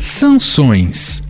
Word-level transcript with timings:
Sanções. 0.00 1.22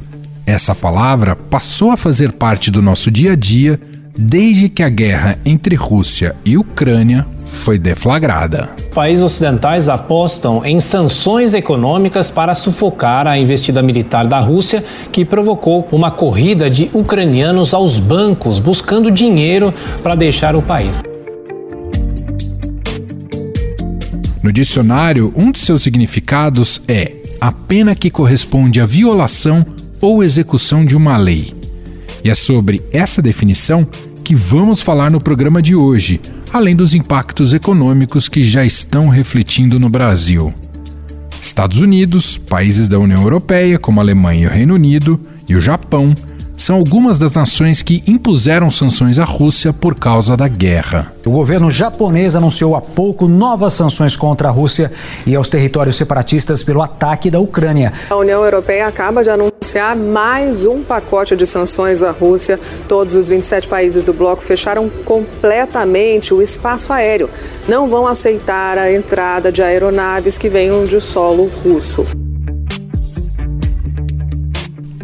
Essa 0.46 0.74
palavra 0.74 1.35
passou 1.35 1.90
a 1.90 1.96
fazer 1.96 2.32
parte 2.32 2.71
do 2.71 2.82
nosso 2.82 3.11
dia 3.11 3.32
a 3.32 3.37
dia 3.37 3.80
desde 4.16 4.69
que 4.69 4.82
a 4.82 4.88
guerra 4.88 5.38
entre 5.45 5.74
Rússia 5.74 6.37
e 6.45 6.56
Ucrânia 6.56 7.27
foi 7.46 7.79
deflagrada. 7.79 8.71
Países 8.94 9.24
ocidentais 9.24 9.88
apostam 9.88 10.65
em 10.65 10.81
sanções 10.81 11.54
econômicas 11.54 12.31
para 12.31 12.54
sufocar 12.54 13.26
a 13.26 13.38
investida 13.38 13.83
militar 13.83 14.26
da 14.26 14.38
Rússia, 14.38 14.85
que 15.10 15.24
provocou 15.24 15.88
uma 15.90 16.10
corrida 16.10 16.70
de 16.70 16.91
ucranianos 16.92 17.74
aos 17.74 17.98
bancos 17.98 18.59
buscando 18.59 19.10
dinheiro 19.10 19.73
para 20.02 20.15
deixar 20.15 20.55
o 20.55 20.62
país. 20.62 21.02
No 24.44 24.52
dicionário, 24.52 25.32
um 25.34 25.50
de 25.50 25.58
seus 25.58 25.82
significados 25.82 26.78
é 26.86 27.16
a 27.40 27.50
pena 27.50 27.94
que 27.94 28.10
corresponde 28.10 28.78
à 28.78 28.84
violação 28.84 29.64
ou 30.02 30.22
execução 30.22 30.84
de 30.84 30.94
uma 30.94 31.16
lei. 31.16 31.54
E 32.22 32.28
é 32.28 32.34
sobre 32.34 32.82
essa 32.92 33.22
definição 33.22 33.88
que 34.22 34.34
vamos 34.34 34.82
falar 34.82 35.10
no 35.10 35.18
programa 35.18 35.62
de 35.62 35.74
hoje, 35.74 36.20
além 36.52 36.76
dos 36.76 36.94
impactos 36.94 37.54
econômicos 37.54 38.28
que 38.28 38.42
já 38.42 38.66
estão 38.66 39.08
refletindo 39.08 39.80
no 39.80 39.88
Brasil. 39.88 40.52
Estados 41.42 41.80
Unidos, 41.80 42.36
países 42.36 42.86
da 42.86 42.98
União 42.98 43.22
Europeia, 43.22 43.78
como 43.78 43.98
Alemanha 43.98 44.42
e 44.42 44.46
o 44.46 44.50
Reino 44.50 44.74
Unido, 44.74 45.18
e 45.48 45.56
o 45.56 45.60
Japão, 45.60 46.14
são 46.56 46.76
algumas 46.76 47.18
das 47.18 47.32
nações 47.32 47.82
que 47.82 48.02
impuseram 48.06 48.70
sanções 48.70 49.18
à 49.18 49.24
Rússia 49.24 49.72
por 49.72 49.95
causa 49.95 50.36
da 50.36 50.48
guerra. 50.48 51.12
O 51.24 51.30
governo 51.30 51.70
japonês 51.70 52.36
anunciou 52.36 52.76
há 52.76 52.80
pouco 52.80 53.26
novas 53.26 53.72
sanções 53.72 54.16
contra 54.16 54.48
a 54.48 54.50
Rússia 54.50 54.92
e 55.26 55.34
aos 55.34 55.48
territórios 55.48 55.96
separatistas 55.96 56.62
pelo 56.62 56.82
ataque 56.82 57.30
da 57.30 57.40
Ucrânia. 57.40 57.92
A 58.09 58.16
União 58.16 58.45
Europeia 58.45 58.87
acaba 58.87 59.23
de 59.23 59.30
anunciar 59.30 59.96
mais 59.96 60.64
um 60.64 60.82
pacote 60.82 61.34
de 61.37 61.46
sanções 61.46 62.02
à 62.02 62.10
Rússia. 62.10 62.59
Todos 62.88 63.16
os 63.16 63.29
27 63.29 63.68
países 63.68 64.05
do 64.05 64.12
bloco 64.12 64.42
fecharam 64.42 64.89
completamente 65.05 66.33
o 66.33 66.41
espaço 66.41 66.92
aéreo. 66.92 67.29
Não 67.69 67.89
vão 67.89 68.07
aceitar 68.07 68.79
a 68.79 68.92
entrada 68.92 69.51
de 69.51 69.62
aeronaves 69.62 70.39
que 70.39 70.48
venham 70.48 70.84
de 70.84 71.01
solo 71.01 71.51
russo. 71.64 72.07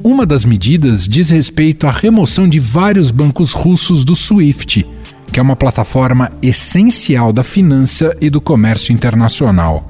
Uma 0.02 0.24
das 0.24 0.46
medidas 0.46 1.06
diz 1.06 1.28
respeito 1.28 1.86
à 1.86 1.90
remoção 1.90 2.48
de 2.48 2.58
vários 2.58 3.10
bancos 3.10 3.52
russos 3.52 4.02
do 4.02 4.14
SWIFT, 4.14 4.86
que 5.30 5.38
é 5.38 5.42
uma 5.42 5.54
plataforma 5.54 6.32
essencial 6.40 7.34
da 7.34 7.42
finança 7.42 8.16
e 8.18 8.30
do 8.30 8.40
comércio 8.40 8.94
internacional. 8.94 9.86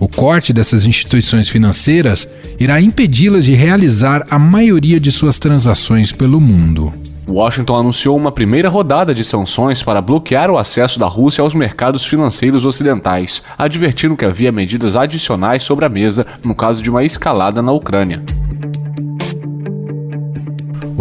O 0.00 0.08
corte 0.08 0.52
dessas 0.52 0.84
instituições 0.86 1.48
financeiras 1.48 2.26
irá 2.58 2.80
impedi-las 2.80 3.44
de 3.44 3.54
realizar 3.54 4.26
a 4.28 4.40
maioria 4.40 4.98
de 4.98 5.12
suas 5.12 5.38
transações 5.38 6.10
pelo 6.10 6.40
mundo. 6.40 6.92
Washington 7.28 7.76
anunciou 7.76 8.16
uma 8.16 8.32
primeira 8.32 8.68
rodada 8.68 9.14
de 9.14 9.24
sanções 9.24 9.84
para 9.84 10.02
bloquear 10.02 10.50
o 10.50 10.58
acesso 10.58 10.98
da 10.98 11.06
Rússia 11.06 11.42
aos 11.42 11.54
mercados 11.54 12.04
financeiros 12.04 12.64
ocidentais, 12.64 13.42
advertindo 13.56 14.16
que 14.16 14.24
havia 14.24 14.50
medidas 14.50 14.96
adicionais 14.96 15.62
sobre 15.62 15.84
a 15.84 15.88
mesa 15.88 16.26
no 16.44 16.56
caso 16.56 16.82
de 16.82 16.90
uma 16.90 17.04
escalada 17.04 17.62
na 17.62 17.72
Ucrânia. 17.72 18.20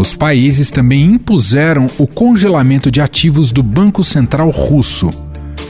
Os 0.03 0.13
países 0.13 0.69
também 0.69 1.13
impuseram 1.13 1.87
o 1.97 2.05
congelamento 2.05 2.91
de 2.91 2.99
ativos 2.99 3.53
do 3.53 3.63
Banco 3.63 4.03
Central 4.03 4.49
Russo. 4.49 5.09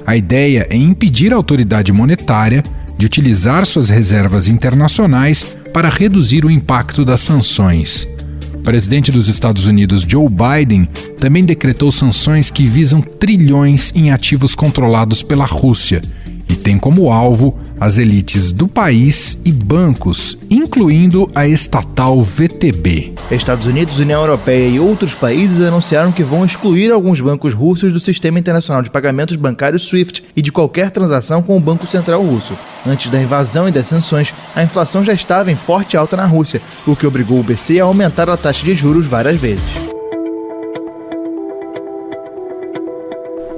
A 0.07 0.17
ideia 0.17 0.65
é 0.71 0.75
impedir 0.75 1.31
a 1.31 1.35
autoridade 1.35 1.93
monetária 1.93 2.63
de 2.97 3.05
utilizar 3.05 3.63
suas 3.63 3.89
reservas 3.89 4.47
internacionais 4.47 5.45
para 5.71 5.87
reduzir 5.87 6.45
o 6.45 6.49
impacto 6.49 7.05
das 7.05 7.19
sanções. 7.19 8.07
O 8.55 8.57
presidente 8.63 9.11
dos 9.11 9.27
Estados 9.27 9.67
Unidos, 9.67 10.01
Joe 10.01 10.27
Biden, 10.27 10.89
também 11.19 11.45
decretou 11.45 11.91
sanções 11.91 12.49
que 12.49 12.65
visam 12.65 13.01
trilhões 13.01 13.91
em 13.93 14.09
ativos 14.09 14.55
controlados 14.55 15.21
pela 15.21 15.45
Rússia 15.45 16.01
e 16.47 16.55
tem 16.55 16.77
como 16.77 17.11
alvo 17.11 17.57
as 17.79 17.97
elites 17.97 18.51
do 18.51 18.67
país 18.67 19.37
e 19.43 19.51
bancos, 19.51 20.37
incluindo 20.49 21.29
a 21.35 21.47
estatal 21.47 22.23
VTB. 22.23 23.13
Estados 23.31 23.65
Unidos, 23.65 23.99
União 23.99 24.21
Europeia 24.21 24.67
e 24.67 24.79
outros 24.79 25.13
países 25.13 25.61
anunciaram 25.61 26.11
que 26.11 26.23
vão 26.23 26.45
excluir 26.45 26.91
alguns 26.91 27.19
bancos 27.19 27.53
russos 27.53 27.91
do 27.91 27.99
sistema 27.99 28.39
internacional 28.39 28.81
de 28.81 28.89
pagamentos 28.89 29.35
bancários 29.35 29.83
SWIFT 29.83 30.23
e 30.35 30.41
de 30.41 30.51
qualquer 30.51 30.91
transação 30.91 31.41
com 31.41 31.57
o 31.57 31.59
Banco 31.59 31.87
Central 31.87 32.23
Russo. 32.23 32.53
Antes 32.85 33.11
da 33.11 33.21
invasão 33.21 33.67
e 33.67 33.71
das 33.71 33.87
sanções, 33.87 34.33
a 34.55 34.63
inflação 34.63 35.03
já 35.03 35.13
estava 35.13 35.51
em 35.51 35.55
forte 35.55 35.97
alta 35.97 36.15
na 36.15 36.25
Rússia, 36.25 36.61
o 36.85 36.95
que 36.95 37.07
obrigou 37.07 37.39
o 37.39 37.43
BC 37.43 37.79
a 37.79 37.85
aumentar 37.85 38.29
a 38.29 38.37
taxa 38.37 38.63
de 38.63 38.75
juros 38.75 39.05
várias 39.05 39.39
vezes. 39.39 39.92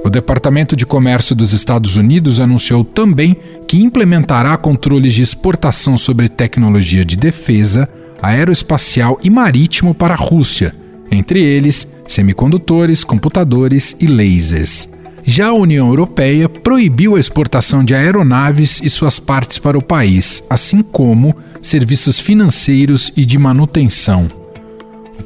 O 0.06 0.10
Departamento 0.10 0.76
de 0.76 0.86
Comércio 0.86 1.34
dos 1.34 1.52
Estados 1.52 1.96
Unidos 1.96 2.38
anunciou 2.38 2.84
também 2.84 3.36
que 3.66 3.82
implementará 3.82 4.56
controles 4.56 5.12
de 5.12 5.20
exportação 5.20 5.96
sobre 5.96 6.28
tecnologia 6.28 7.04
de 7.04 7.16
defesa, 7.16 7.88
aeroespacial 8.22 9.18
e 9.20 9.28
marítimo 9.28 9.92
para 9.92 10.14
a 10.14 10.16
Rússia, 10.16 10.72
entre 11.10 11.42
eles 11.42 11.88
semicondutores, 12.06 13.02
computadores 13.02 13.96
e 13.98 14.06
lasers. 14.06 14.88
Já 15.24 15.48
a 15.48 15.54
União 15.54 15.88
Europeia 15.88 16.48
proibiu 16.48 17.16
a 17.16 17.20
exportação 17.20 17.84
de 17.84 17.92
aeronaves 17.92 18.80
e 18.84 18.88
suas 18.88 19.18
partes 19.18 19.58
para 19.58 19.76
o 19.76 19.82
país, 19.82 20.40
assim 20.48 20.84
como 20.84 21.34
serviços 21.60 22.20
financeiros 22.20 23.12
e 23.16 23.24
de 23.24 23.36
manutenção 23.36 24.45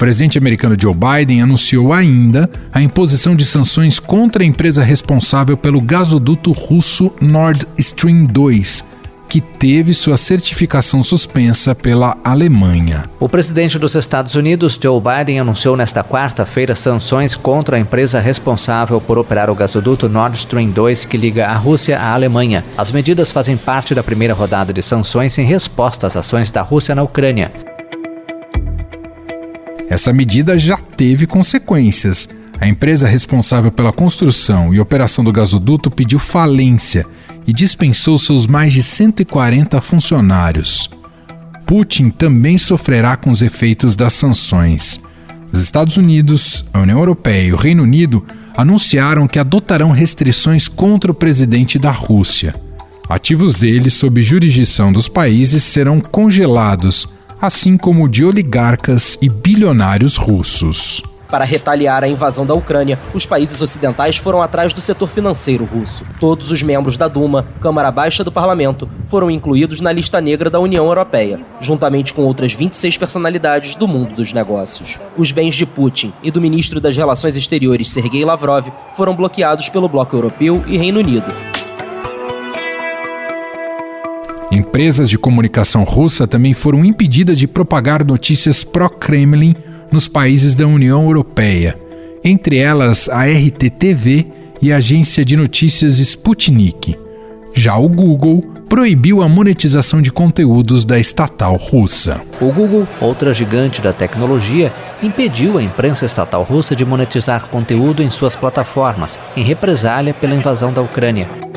presidente 0.01 0.39
americano 0.39 0.75
Joe 0.81 0.95
Biden 0.95 1.43
anunciou 1.43 1.93
ainda 1.93 2.49
a 2.73 2.81
imposição 2.81 3.37
de 3.37 3.45
sanções 3.45 3.99
contra 3.99 4.43
a 4.43 4.47
empresa 4.47 4.83
responsável 4.83 5.59
pelo 5.59 5.79
gasoduto 5.79 6.53
russo 6.53 7.13
Nord 7.21 7.67
Stream 7.77 8.25
2, 8.25 8.83
que 9.29 9.43
teve 9.43 9.93
sua 9.93 10.17
certificação 10.17 11.03
suspensa 11.03 11.75
pela 11.75 12.17
Alemanha. 12.25 13.05
O 13.21 13.29
presidente 13.29 13.79
dos 13.79 13.95
Estados 13.95 14.35
Unidos, 14.37 14.81
Joe 14.83 14.99
Biden, 14.99 15.39
anunciou 15.39 15.77
nesta 15.77 16.03
quarta-feira 16.03 16.75
sanções 16.75 17.37
contra 17.37 17.77
a 17.77 17.81
empresa 17.81 18.19
responsável 18.21 19.03
por 19.03 19.19
operar 19.19 19.51
o 19.51 19.55
gasoduto 19.55 20.09
Nord 20.09 20.39
Stream 20.39 20.71
2 20.71 21.05
que 21.05 21.19
liga 21.19 21.47
a 21.47 21.57
Rússia 21.57 22.01
à 22.01 22.15
Alemanha. 22.15 22.65
As 22.79 22.91
medidas 22.91 23.31
fazem 23.31 23.55
parte 23.55 23.95
da 23.95 24.03
primeira 24.03 24.33
rodada 24.33 24.73
de 24.73 24.83
sanções 24.83 25.37
em 25.37 25.45
resposta 25.45 26.07
às 26.07 26.17
ações 26.17 26.51
da 26.51 26.63
Rússia 26.63 26.95
na 26.95 27.03
Ucrânia. 27.03 27.53
Essa 29.91 30.13
medida 30.13 30.57
já 30.57 30.77
teve 30.77 31.27
consequências. 31.27 32.29
A 32.61 32.69
empresa 32.69 33.09
responsável 33.09 33.73
pela 33.73 33.93
construção 33.93 34.73
e 34.73 34.79
operação 34.79 35.25
do 35.25 35.33
gasoduto 35.33 35.91
pediu 35.91 36.21
falência 36.21 37.05
e 37.45 37.53
dispensou 37.53 38.17
seus 38.17 38.47
mais 38.47 38.73
de 38.73 38.85
140 38.85 39.81
funcionários. 39.81 40.89
Putin 41.67 42.11
também 42.11 42.57
sofrerá 42.57 43.17
com 43.17 43.31
os 43.31 43.43
efeitos 43.43 43.97
das 43.97 44.13
sanções. 44.13 45.01
Os 45.53 45.61
Estados 45.61 45.97
Unidos, 45.97 46.65
a 46.73 46.79
União 46.79 46.99
Europeia 46.99 47.49
e 47.49 47.53
o 47.53 47.57
Reino 47.57 47.83
Unido 47.83 48.25
anunciaram 48.57 49.27
que 49.27 49.41
adotarão 49.41 49.91
restrições 49.91 50.69
contra 50.69 51.11
o 51.11 51.15
presidente 51.15 51.81
da 51.81 51.91
Rússia. 51.91 52.55
Ativos 53.09 53.57
dele 53.57 53.91
sob 53.91 54.23
jurisdição 54.23 54.93
dos 54.93 55.09
países 55.09 55.65
serão 55.65 55.99
congelados 55.99 57.09
assim 57.41 57.77
como 57.77 58.09
de 58.09 58.25
oligarcas 58.25 59.17
e 59.23 59.29
bilionários 59.29 60.17
russos. 60.17 61.03
Para 61.31 61.45
retaliar 61.45 62.03
a 62.03 62.09
invasão 62.09 62.45
da 62.45 62.55
Ucrânia, 62.55 62.99
os 63.15 63.25
países 63.25 63.63
ocidentais 63.63 64.17
foram 64.17 64.43
atrás 64.43 64.75
do 64.75 64.81
setor 64.81 65.09
financeiro 65.09 65.65
russo. 65.65 66.05
Todos 66.19 66.51
os 66.51 66.61
membros 66.61 66.97
da 66.97 67.07
Duma, 67.07 67.47
Câmara 67.61 67.91
Baixa 67.93 68.25
do 68.25 68.33
Parlamento, 68.33 68.89
foram 69.05 69.31
incluídos 69.31 69.81
na 69.81 69.93
lista 69.93 70.21
negra 70.21 70.51
da 70.51 70.59
União 70.59 70.85
Europeia, 70.85 71.41
juntamente 71.61 72.13
com 72.13 72.23
outras 72.23 72.53
26 72.53 72.99
personalidades 72.99 73.77
do 73.77 73.87
mundo 73.87 74.17
dos 74.17 74.33
negócios. 74.33 74.99
Os 75.17 75.31
bens 75.31 75.55
de 75.55 75.65
Putin 75.65 76.13
e 76.21 76.33
do 76.33 76.41
ministro 76.41 76.81
das 76.81 76.97
Relações 76.97 77.37
Exteriores 77.37 77.91
Sergei 77.91 78.25
Lavrov 78.25 78.67
foram 78.97 79.15
bloqueados 79.15 79.69
pelo 79.69 79.89
Bloco 79.89 80.17
Europeu 80.17 80.65
e 80.67 80.77
Reino 80.77 80.99
Unido. 80.99 81.33
Empresas 84.51 85.09
de 85.09 85.17
comunicação 85.17 85.85
russa 85.85 86.27
também 86.27 86.53
foram 86.53 86.85
impedidas 86.85 87.39
de 87.39 87.47
propagar 87.47 88.05
notícias 88.05 88.65
pró-Kremlin 88.65 89.55
nos 89.93 90.09
países 90.09 90.57
da 90.57 90.67
União 90.67 91.05
Europeia, 91.05 91.79
entre 92.25 92.59
elas 92.59 93.09
a 93.09 93.27
RTTV 93.27 94.27
e 94.61 94.73
a 94.73 94.79
agência 94.79 95.25
de 95.25 95.37
notícias 95.37 95.99
Sputnik. 95.99 96.99
Já 97.55 97.77
o 97.77 97.89
Google 97.89 98.43
proibiu 98.69 99.23
a 99.23 99.29
monetização 99.29 100.03
de 100.03 100.11
conteúdos 100.11 100.85
da 100.85 100.99
estatal 100.99 101.57
russa. 101.57 102.21
O 102.41 102.53
Google, 102.53 102.87
outra 103.01 103.33
gigante 103.33 103.81
da 103.81 103.93
tecnologia, 103.93 104.73
impediu 105.03 105.59
a 105.59 105.63
imprensa 105.63 106.07
estatal 106.07 106.43
russa 106.43 106.75
de 106.75 106.85
monetizar 106.85 107.47
conteúdo 107.49 108.03
em 108.03 108.11
suas 108.11 108.35
plataformas, 108.35 109.19
em 109.37 109.43
represália 109.43 110.15
pela 110.15 110.35
invasão 110.35 110.73
da 110.73 110.83
Ucrânia. 110.83 111.50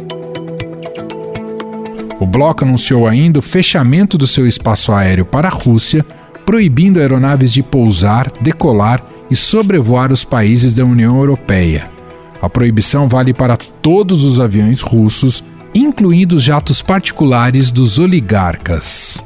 O 2.23 2.25
bloco 2.25 2.63
anunciou 2.63 3.05
ainda 3.05 3.39
o 3.39 3.41
fechamento 3.41 4.17
do 4.17 4.25
seu 4.25 4.47
espaço 4.47 4.93
aéreo 4.93 5.25
para 5.25 5.49
a 5.49 5.51
Rússia, 5.51 6.05
proibindo 6.45 6.97
aeronaves 6.97 7.51
de 7.51 7.61
pousar, 7.61 8.31
decolar 8.39 9.05
e 9.29 9.35
sobrevoar 9.35 10.09
os 10.09 10.23
países 10.23 10.73
da 10.73 10.85
União 10.85 11.17
Europeia. 11.17 11.91
A 12.41 12.47
proibição 12.49 13.09
vale 13.09 13.33
para 13.33 13.57
todos 13.57 14.23
os 14.23 14.39
aviões 14.39 14.79
russos, 14.79 15.43
incluindo 15.75 16.37
os 16.37 16.43
jatos 16.43 16.81
particulares 16.81 17.71
dos 17.71 17.99
oligarcas. 17.99 19.21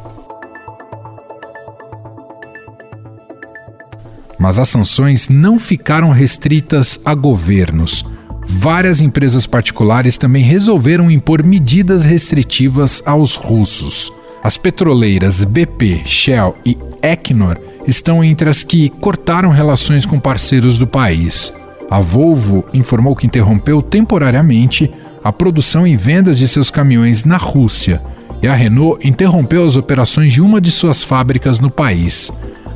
Mas 4.39 4.57
as 4.57 4.69
sanções 4.69 5.29
não 5.29 5.59
ficaram 5.59 6.09
restritas 6.09 6.99
a 7.05 7.13
governos. 7.13 8.03
Várias 8.49 9.01
empresas 9.01 9.45
particulares 9.45 10.17
também 10.17 10.41
resolveram 10.41 11.11
impor 11.11 11.43
medidas 11.43 12.05
restritivas 12.05 13.03
aos 13.05 13.35
russos. 13.35 14.11
As 14.41 14.57
petroleiras 14.57 15.43
BP, 15.43 16.03
Shell 16.05 16.55
e 16.65 16.77
Equinor 17.03 17.57
estão 17.85 18.23
entre 18.23 18.49
as 18.49 18.63
que 18.63 18.89
cortaram 18.89 19.49
relações 19.49 20.05
com 20.05 20.19
parceiros 20.19 20.77
do 20.77 20.87
país. 20.87 21.53
A 21.91 21.99
Volvo 21.99 22.65
informou 22.73 23.15
que 23.15 23.27
interrompeu 23.27 23.81
temporariamente 23.81 24.91
a 25.23 25.31
produção 25.33 25.85
e 25.85 25.97
vendas 25.97 26.37
de 26.37 26.47
seus 26.47 26.71
caminhões 26.71 27.25
na 27.25 27.37
Rússia, 27.37 28.01
e 28.41 28.47
a 28.47 28.53
Renault 28.53 29.05
interrompeu 29.07 29.65
as 29.65 29.75
operações 29.75 30.31
de 30.31 30.41
uma 30.41 30.61
de 30.61 30.71
suas 30.71 31.03
fábricas 31.03 31.59
no 31.59 31.69
país. 31.69 32.31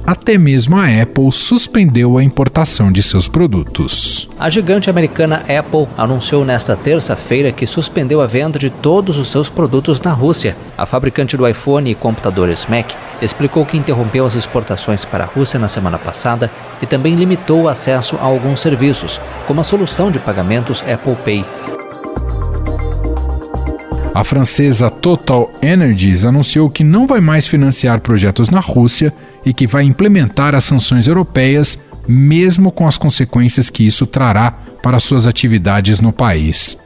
Até 0.06 0.38
mesmo 0.38 0.77
a 0.77 0.86
Apple 0.86 1.31
suspendeu 1.31 2.18
a 2.18 2.24
importação 2.24 2.92
de 2.92 3.03
seus 3.03 3.27
produtos. 3.27 4.27
A 4.39 4.50
gigante 4.50 4.89
americana 4.89 5.44
Apple 5.48 5.88
anunciou 5.98 6.44
nesta 6.44 6.75
terça-feira 6.75 7.51
que 7.51 7.68
suspendeu 7.68 8.19
a 8.19 8.27
venda 8.27 8.57
de 8.57 8.69
todos 8.69 9.18
os 9.18 9.30
seus 9.30 9.50
produtos 9.50 10.01
na 10.01 10.12
Rússia. 10.12 10.57
A 10.77 10.86
fabricante 10.86 11.38
do 11.38 11.48
iPhone 11.48 11.89
e 11.89 11.95
computadores 11.95 12.65
Mac 12.65 12.92
explicou 13.21 13.65
que 13.65 13.77
interrompeu 13.77 14.25
as 14.25 14.36
exportações 14.36 15.06
para 15.06 15.25
a 15.25 15.27
Rússia 15.27 15.59
na 15.59 15.68
semana 15.68 16.00
passada 16.00 16.51
e 16.81 16.88
também 16.88 17.15
limitou 17.15 17.63
o 17.63 17.68
acesso 17.68 18.15
a 18.15 18.25
alguns 18.25 18.62
serviços, 18.62 19.21
como 19.45 19.62
a 19.62 19.63
solução 19.63 20.09
de 20.09 20.18
pagamentos 20.18 20.83
Apple 20.88 21.15
Pay. 21.24 21.81
A 24.13 24.25
francesa 24.25 24.90
Total 24.90 25.50
Energies 25.62 26.25
anunciou 26.25 26.69
que 26.69 26.84
não 26.84 27.08
vai 27.08 27.22
mais 27.22 27.48
financiar 27.48 28.02
projetos 28.02 28.50
na 28.50 28.60
Rússia 28.60 29.13
e 29.46 29.54
que 29.54 29.66
vai 29.66 29.86
implementar 29.86 30.54
as 30.54 30.66
sanções 30.66 31.08
europeias, 31.08 31.80
mesmo 32.06 32.74
com 32.74 32.86
as 32.86 32.98
consequências 32.98 33.69
que 33.69 33.86
isso 33.86 34.06
trará 34.06 34.52
para 34.84 35.00
suas 35.00 35.25
atividades 35.25 36.02
no 36.02 36.12
país. 36.12 36.78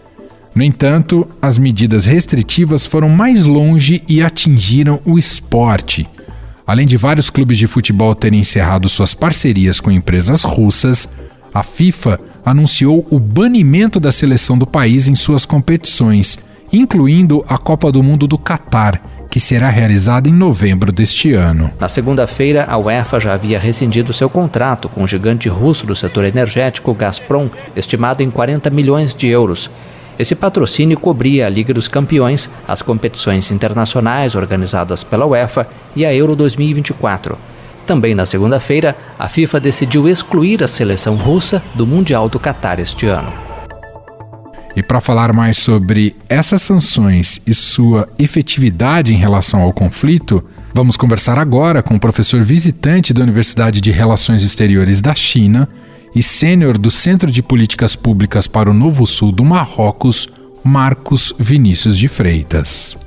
No 0.54 0.62
entanto, 0.62 1.28
as 1.42 1.58
medidas 1.58 2.06
restritivas 2.06 2.86
foram 2.86 3.10
mais 3.10 3.44
longe 3.44 4.04
e 4.08 4.22
atingiram 4.22 5.02
o 5.04 5.18
esporte. 5.18 6.08
Além 6.66 6.86
de 6.86 6.96
vários 6.96 7.32
clubes 7.32 7.58
de 7.58 7.66
futebol 7.66 8.14
terem 8.14 8.42
encerrado 8.42 8.88
suas 8.88 9.16
parcerias 9.16 9.80
com 9.80 9.90
empresas 9.90 10.44
russas, 10.44 11.10
a 11.52 11.64
FIFA 11.64 12.20
anunciou 12.46 13.06
o 13.10 13.20
banimento 13.20 14.00
da 14.00 14.12
seleção 14.12 14.58
do 14.58 14.68
país 14.68 15.08
em 15.08 15.16
suas 15.16 15.44
competições 15.44 16.38
incluindo 16.78 17.44
a 17.48 17.58
Copa 17.58 17.92
do 17.92 18.04
Mundo 18.04 18.28
do 18.28 18.38
Catar, 18.38 19.02
que 19.30 19.40
será 19.40 19.70
realizada 19.70 20.30
em 20.30 20.34
novembro 20.34 20.92
deste 20.92 21.34
ano. 21.34 21.70
Na 21.80 21.90
segunda-feira, 21.90 22.66
a 22.70 22.78
UEFA 22.78 23.20
já 23.20 23.34
havia 23.34 23.60
rescindido 23.60 24.14
seu 24.14 24.30
contrato 24.30 24.88
com 24.88 25.04
o 25.04 25.08
gigante 25.08 25.50
russo 25.50 25.86
do 25.86 25.96
setor 25.96 26.24
energético 26.24 26.94
Gazprom, 26.94 27.50
estimado 27.76 28.24
em 28.24 28.32
40 28.32 28.70
milhões 28.70 29.14
de 29.14 29.28
euros. 29.28 29.70
Esse 30.18 30.36
patrocínio 30.36 30.98
cobria 30.98 31.46
a 31.46 31.50
Liga 31.50 31.74
dos 31.74 31.90
Campeões, 31.90 32.50
as 32.66 32.82
competições 32.82 33.52
internacionais 33.52 34.36
organizadas 34.36 35.04
pela 35.04 35.26
UEFA 35.26 35.68
e 35.96 36.06
a 36.06 36.14
Euro 36.14 36.36
2024. 36.36 37.38
Também 37.86 38.16
na 38.16 38.26
segunda-feira, 38.26 38.96
a 39.20 39.28
FIFA 39.28 39.60
decidiu 39.60 40.08
excluir 40.08 40.64
a 40.64 40.68
seleção 40.68 41.16
russa 41.16 41.62
do 41.76 41.86
Mundial 41.86 42.30
do 42.30 42.40
Catar 42.40 42.80
este 42.80 43.06
ano. 43.08 43.45
E 44.76 44.84
para 44.84 45.00
falar 45.00 45.32
mais 45.32 45.58
sobre 45.58 46.16
essas 46.28 46.62
sanções 46.62 47.40
e 47.48 47.54
sua 47.54 48.10
efetividade 48.20 49.14
em 49.14 49.18
relação 49.18 49.62
ao 49.62 49.72
conflito, 49.72 50.44
vamos 50.74 50.98
conversar 50.98 51.40
agora 51.40 51.82
com 51.82 51.96
o 51.96 52.00
professor 52.00 52.44
visitante 52.44 53.14
da 53.14 53.24
Universidade 53.24 53.80
de 53.80 53.90
Relações 53.92 54.44
Exteriores 54.44 55.02
da 55.02 55.16
China 55.16 55.70
e 56.14 56.22
sênior 56.22 56.78
do 56.78 56.92
Centro 56.92 57.32
de 57.32 57.42
Políticas 57.42 57.96
Públicas 57.96 58.48
para 58.48 58.70
o 58.70 58.74
Novo 58.74 59.08
Sul 59.08 59.32
do 59.32 59.46
Marrocos, 59.46 60.28
Marcos 60.64 61.34
Vinícius 61.40 61.98
de 61.98 62.08
Freitas. 62.08 62.98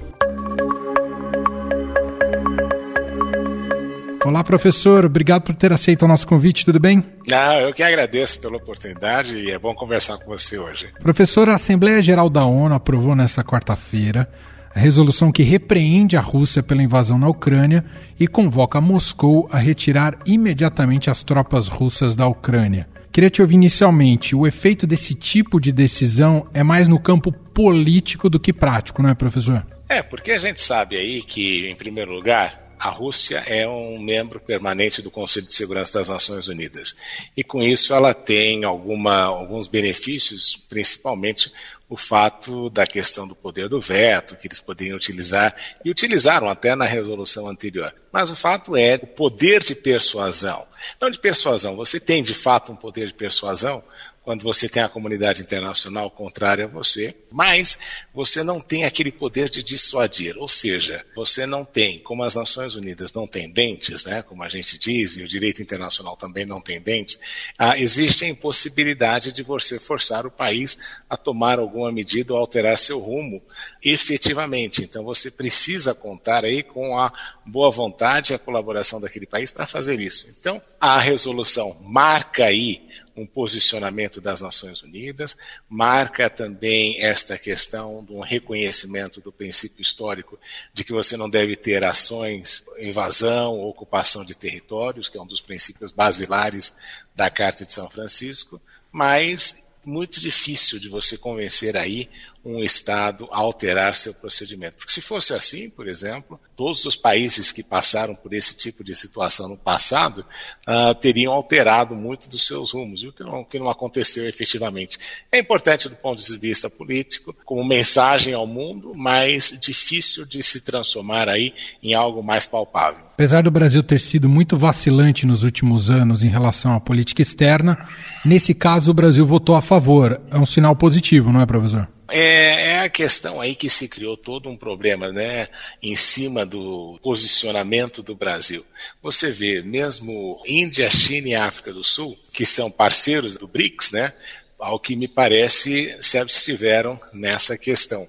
Olá, 4.29 4.45
professor. 4.45 5.07
Obrigado 5.07 5.45
por 5.45 5.55
ter 5.55 5.73
aceito 5.73 6.05
o 6.05 6.09
nosso 6.09 6.29
convite. 6.29 6.63
Tudo 6.63 6.79
bem? 6.79 7.03
Não, 7.27 7.61
eu 7.61 7.73
que 7.73 7.83
agradeço 7.83 8.39
pela 8.43 8.59
oportunidade 8.59 9.35
e 9.35 9.51
é 9.51 9.59
bom 9.59 9.75
conversar 9.75 10.19
com 10.19 10.27
você 10.27 10.59
hoje. 10.59 10.91
Professor, 11.01 11.49
a 11.49 11.55
Assembleia 11.55 12.03
Geral 12.03 12.29
da 12.29 12.45
ONU 12.45 12.75
aprovou 12.75 13.17
nesta 13.17 13.43
quarta-feira 13.43 14.31
a 14.75 14.79
resolução 14.79 15.33
que 15.33 15.43
repreende 15.43 16.15
a 16.15 16.21
Rússia 16.21 16.63
pela 16.63 16.83
invasão 16.83 17.19
na 17.19 17.27
Ucrânia 17.27 17.83
e 18.21 18.29
convoca 18.29 18.83
Moscou 18.83 19.49
a 19.51 19.57
retirar 19.57 20.19
imediatamente 20.27 21.09
as 21.09 21.23
tropas 21.23 21.69
russas 21.69 22.15
da 22.15 22.27
Ucrânia. 22.27 22.87
Queria 23.11 23.31
te 23.31 23.41
ouvir 23.41 23.55
inicialmente, 23.55 24.37
o 24.37 24.47
efeito 24.47 24.87
desse 24.87 25.15
tipo 25.15 25.59
de 25.59 25.73
decisão 25.73 26.47
é 26.53 26.63
mais 26.63 26.87
no 26.87 27.01
campo 27.01 27.33
político 27.33 28.29
do 28.29 28.39
que 28.39 28.53
prático, 28.53 29.03
não 29.03 29.09
é, 29.09 29.15
professor? 29.15 29.67
É, 29.89 30.03
porque 30.03 30.33
a 30.33 30.39
gente 30.39 30.61
sabe 30.61 30.97
aí 30.97 31.23
que, 31.23 31.67
em 31.67 31.75
primeiro 31.75 32.13
lugar, 32.13 32.68
a 32.79 32.91
Rússia 32.91 33.43
é 33.47 33.69
um 33.69 33.99
membro 33.99 34.41
permanente 34.41 35.03
do 35.03 35.11
Conselho 35.11 35.47
de 35.47 35.53
Segurança 35.53 35.99
das 35.99 36.09
Nações 36.09 36.49
Unidas. 36.49 36.97
E 37.37 37.43
com 37.43 37.63
isso 37.63 37.93
ela 37.95 38.15
tem 38.15 38.65
alguma, 38.65 39.25
alguns 39.25 39.67
benefícios, 39.67 40.57
principalmente 40.69 41.53
o 41.89 41.97
fato 41.97 42.69
da 42.69 42.87
questão 42.87 43.27
do 43.27 43.35
poder 43.35 43.69
do 43.69 43.81
veto, 43.81 44.37
que 44.37 44.47
eles 44.47 44.61
poderiam 44.61 44.97
utilizar, 44.97 45.57
e 45.83 45.91
utilizaram 45.91 46.49
até 46.49 46.75
na 46.75 46.85
resolução 46.85 47.49
anterior. 47.49 47.95
Mas 48.13 48.31
o 48.31 48.37
fato 48.37 48.77
é 48.77 48.97
o 48.97 49.07
poder 49.07 49.63
de 49.63 49.75
persuasão. 49.75 50.67
Não 51.01 51.11
de 51.11 51.19
persuasão, 51.19 51.77
você 51.77 51.99
tem 51.99 52.23
de 52.23 52.35
fato 52.35 52.73
um 52.73 52.77
poder 52.77 53.07
de 53.07 53.15
persuasão 53.15 53.83
quando 54.29 54.43
você 54.43 54.69
tem 54.69 54.83
a 54.83 54.91
comunidade 54.91 55.41
internacional 55.41 56.11
contrária 56.11 56.67
a 56.67 56.69
você, 56.69 57.17
mas 57.33 57.79
você 58.13 58.43
não 58.43 58.61
tem 58.61 58.85
aquele 58.85 59.11
poder 59.11 59.49
de 59.49 59.63
dissuadir, 59.63 60.37
ou 60.37 60.47
seja, 60.47 61.03
você 61.17 61.47
não 61.47 61.65
tem, 61.65 61.99
como 62.01 62.23
as 62.23 62.35
Nações 62.35 62.75
Unidas 62.75 63.11
não 63.15 63.27
têm 63.27 63.51
dentes, 63.51 64.05
né, 64.05 64.21
como 64.21 64.43
a 64.43 64.49
gente 64.51 64.77
diz, 64.77 65.17
e 65.17 65.23
o 65.23 65.27
direito 65.27 65.63
internacional 65.63 66.15
também 66.15 66.45
não 66.45 66.61
tem 66.61 66.79
dentes, 66.79 67.19
ah, 67.59 67.79
existe 67.79 68.27
a 68.27 68.29
impossibilidade 68.29 69.33
de 69.33 69.43
você 69.43 69.81
forçar 69.81 70.27
o 70.27 70.31
país 70.31 70.79
a 71.09 71.17
tomar 71.17 71.59
alguma 71.59 71.91
medida 71.91 72.35
ou 72.35 72.39
alterar 72.39 72.77
seu 72.77 72.99
rumo 72.99 73.43
efetivamente. 73.83 74.83
Então 74.83 75.05
você 75.05 75.31
precisa 75.31 75.95
contar 75.95 76.45
aí 76.45 76.63
com 76.63 76.99
a 76.99 77.11
boa 77.47 77.71
vontade 77.71 78.35
e 78.35 78.37
a 78.37 78.39
colaboração 78.39 79.01
daquele 79.01 79.25
país 79.25 79.51
para 79.51 79.67
fazer 79.67 79.99
isso. 79.99 80.29
Então 80.39 80.61
a 80.79 80.99
resolução 80.99 81.75
marca 81.81 82.45
aí 82.45 82.87
um 83.19 83.27
posicionamento 83.27 84.21
das 84.21 84.41
Nações 84.41 84.83
Unidas, 84.83 85.37
marca 85.69 86.31
também 86.31 87.03
esta 87.03 87.39
questão 87.39 88.05
de 88.05 88.13
um 88.13 88.21
reconhecimento 88.21 89.21
do 89.21 89.33
princípio 89.33 89.83
histórico 89.83 90.39
de 90.73 90.85
que 90.85 90.93
você 90.93 91.17
não 91.17 91.29
deve 91.29 91.57
ter 91.57 91.85
ações, 91.85 92.65
invasão 92.79 93.59
ocupação 93.69 94.25
de 94.25 94.35
territórios, 94.35 95.09
que 95.09 95.19
é 95.19 95.23
um 95.23 95.27
dos 95.27 95.41
princípios 95.41 95.93
basilares 95.93 96.77
da 97.15 97.31
Carta 97.31 97.65
de 97.65 97.73
São 97.73 97.89
Francisco, 97.89 98.61
mas 98.91 99.67
muito 99.85 100.21
difícil 100.21 100.79
de 100.79 100.89
você 100.89 101.17
convencer 101.17 101.77
aí 101.77 102.11
um 102.49 102.65
Estado 102.65 103.29
alterar 103.31 103.95
seu 103.95 104.15
procedimento. 104.15 104.77
Porque 104.77 104.93
se 104.93 105.03
fosse 105.03 105.35
assim, 105.35 105.69
por 105.69 105.87
exemplo, 105.87 106.41
todos 106.57 106.85
os 106.87 106.97
países 106.97 107.53
que 107.53 107.63
passaram 107.63 108.15
por 108.15 108.33
esse 108.33 108.57
tipo 108.57 108.83
de 108.83 108.95
situação 108.95 109.49
no 109.49 109.57
passado 109.57 110.25
uh, 110.67 110.95
teriam 110.95 111.33
alterado 111.33 111.95
muito 111.95 112.29
dos 112.29 112.47
seus 112.47 112.73
rumos, 112.73 113.05
o 113.05 113.13
que 113.13 113.23
não, 113.23 113.45
que 113.45 113.59
não 113.59 113.69
aconteceu 113.69 114.27
efetivamente. 114.27 114.99
É 115.31 115.39
importante 115.39 115.89
do 115.89 115.97
ponto 115.97 116.23
de 116.23 116.39
vista 116.39 116.71
político, 116.71 117.35
como 117.45 117.63
mensagem 117.63 118.33
ao 118.33 118.47
mundo, 118.47 118.95
mas 118.97 119.57
difícil 119.61 120.25
de 120.25 120.43
se 120.43 120.63
transformar 120.63 121.29
aí 121.29 121.53
em 121.83 121.93
algo 121.93 122.23
mais 122.23 122.47
palpável. 122.47 123.05
Apesar 123.13 123.43
do 123.43 123.51
Brasil 123.51 123.83
ter 123.83 124.01
sido 124.01 124.29
muito 124.29 124.57
vacilante 124.57 125.27
nos 125.27 125.43
últimos 125.43 125.91
anos 125.91 126.23
em 126.23 126.29
relação 126.29 126.73
à 126.73 126.81
política 126.81 127.21
externa, 127.21 127.87
nesse 128.25 128.55
caso 128.55 128.91
o 128.91 128.95
Brasil 128.95 129.27
votou 129.27 129.55
a 129.55 129.61
favor. 129.61 130.21
É 130.31 130.39
um 130.39 130.47
sinal 130.47 130.75
positivo, 130.75 131.33
não 131.33 131.41
é, 131.41 131.47
professor? 131.47 131.89
É, 132.11 132.71
é, 132.71 132.79
a 132.81 132.89
questão 132.89 133.39
aí 133.39 133.55
que 133.55 133.69
se 133.69 133.87
criou 133.87 134.17
todo 134.17 134.49
um 134.49 134.57
problema, 134.57 135.13
né, 135.13 135.47
em 135.83 135.95
cima 135.95 136.47
do 136.47 136.99
posicionamento 137.03 138.03
do 138.03 138.15
Brasil. 138.15 138.65
Você 139.03 139.31
vê, 139.31 139.61
mesmo 139.61 140.41
Índia, 140.47 140.89
China 140.89 141.29
e 141.29 141.35
África 141.35 141.71
do 141.73 141.85
Sul, 141.85 142.19
que 142.33 142.47
são 142.47 142.71
parceiros 142.71 143.37
do 143.37 143.47
BRICS, 143.47 143.91
né, 143.91 144.15
ao 144.59 144.81
que 144.81 144.97
me 144.97 145.07
parece, 145.07 145.97
se 146.01 146.17
abstiveram 146.17 146.99
nessa 147.13 147.59
questão. 147.59 148.09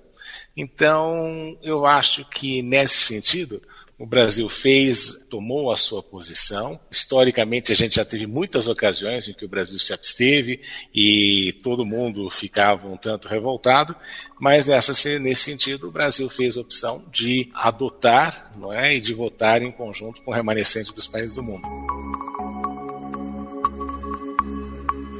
Então, 0.56 1.58
eu 1.62 1.86
acho 1.86 2.25
que 2.25 2.62
nesse 2.62 2.98
sentido, 2.98 3.62
o 4.00 4.06
Brasil 4.06 4.48
fez, 4.48 5.25
tomou 5.29 5.70
a 5.72 5.75
sua 5.75 6.01
posição. 6.01 6.79
Historicamente, 6.89 7.74
a 7.74 7.75
gente 7.75 7.96
já 7.96 8.06
teve 8.06 8.25
muitas 8.25 8.68
ocasiões 8.68 9.27
em 9.27 9.34
que 9.34 9.44
o 9.44 9.50
Brasil 9.50 9.77
se 9.77 9.94
absteve 9.94 10.62
e 10.96 11.53
todo 11.62 11.86
mundo 11.86 12.29
ficava 12.29 12.88
um 12.88 12.96
tanto 12.96 13.27
revoltado, 13.27 13.94
mas 14.39 14.68
nessa, 14.68 14.94
nesse 15.20 15.44
sentido, 15.44 15.89
o 15.89 15.91
Brasil 15.91 16.29
fez 16.29 16.58
a 16.58 16.62
opção 16.62 17.06
de 17.12 17.50
adotar 17.53 18.51
não 18.58 18.72
é, 18.72 18.96
e 18.96 19.01
de 19.01 19.13
votar 19.13 19.62
em 19.62 19.72
conjunto 19.72 20.22
com 20.22 20.32
o 20.32 20.34
remanescente 20.34 20.94
dos 20.94 21.08
países 21.08 21.36
do 21.36 21.44
mundo. 21.44 21.99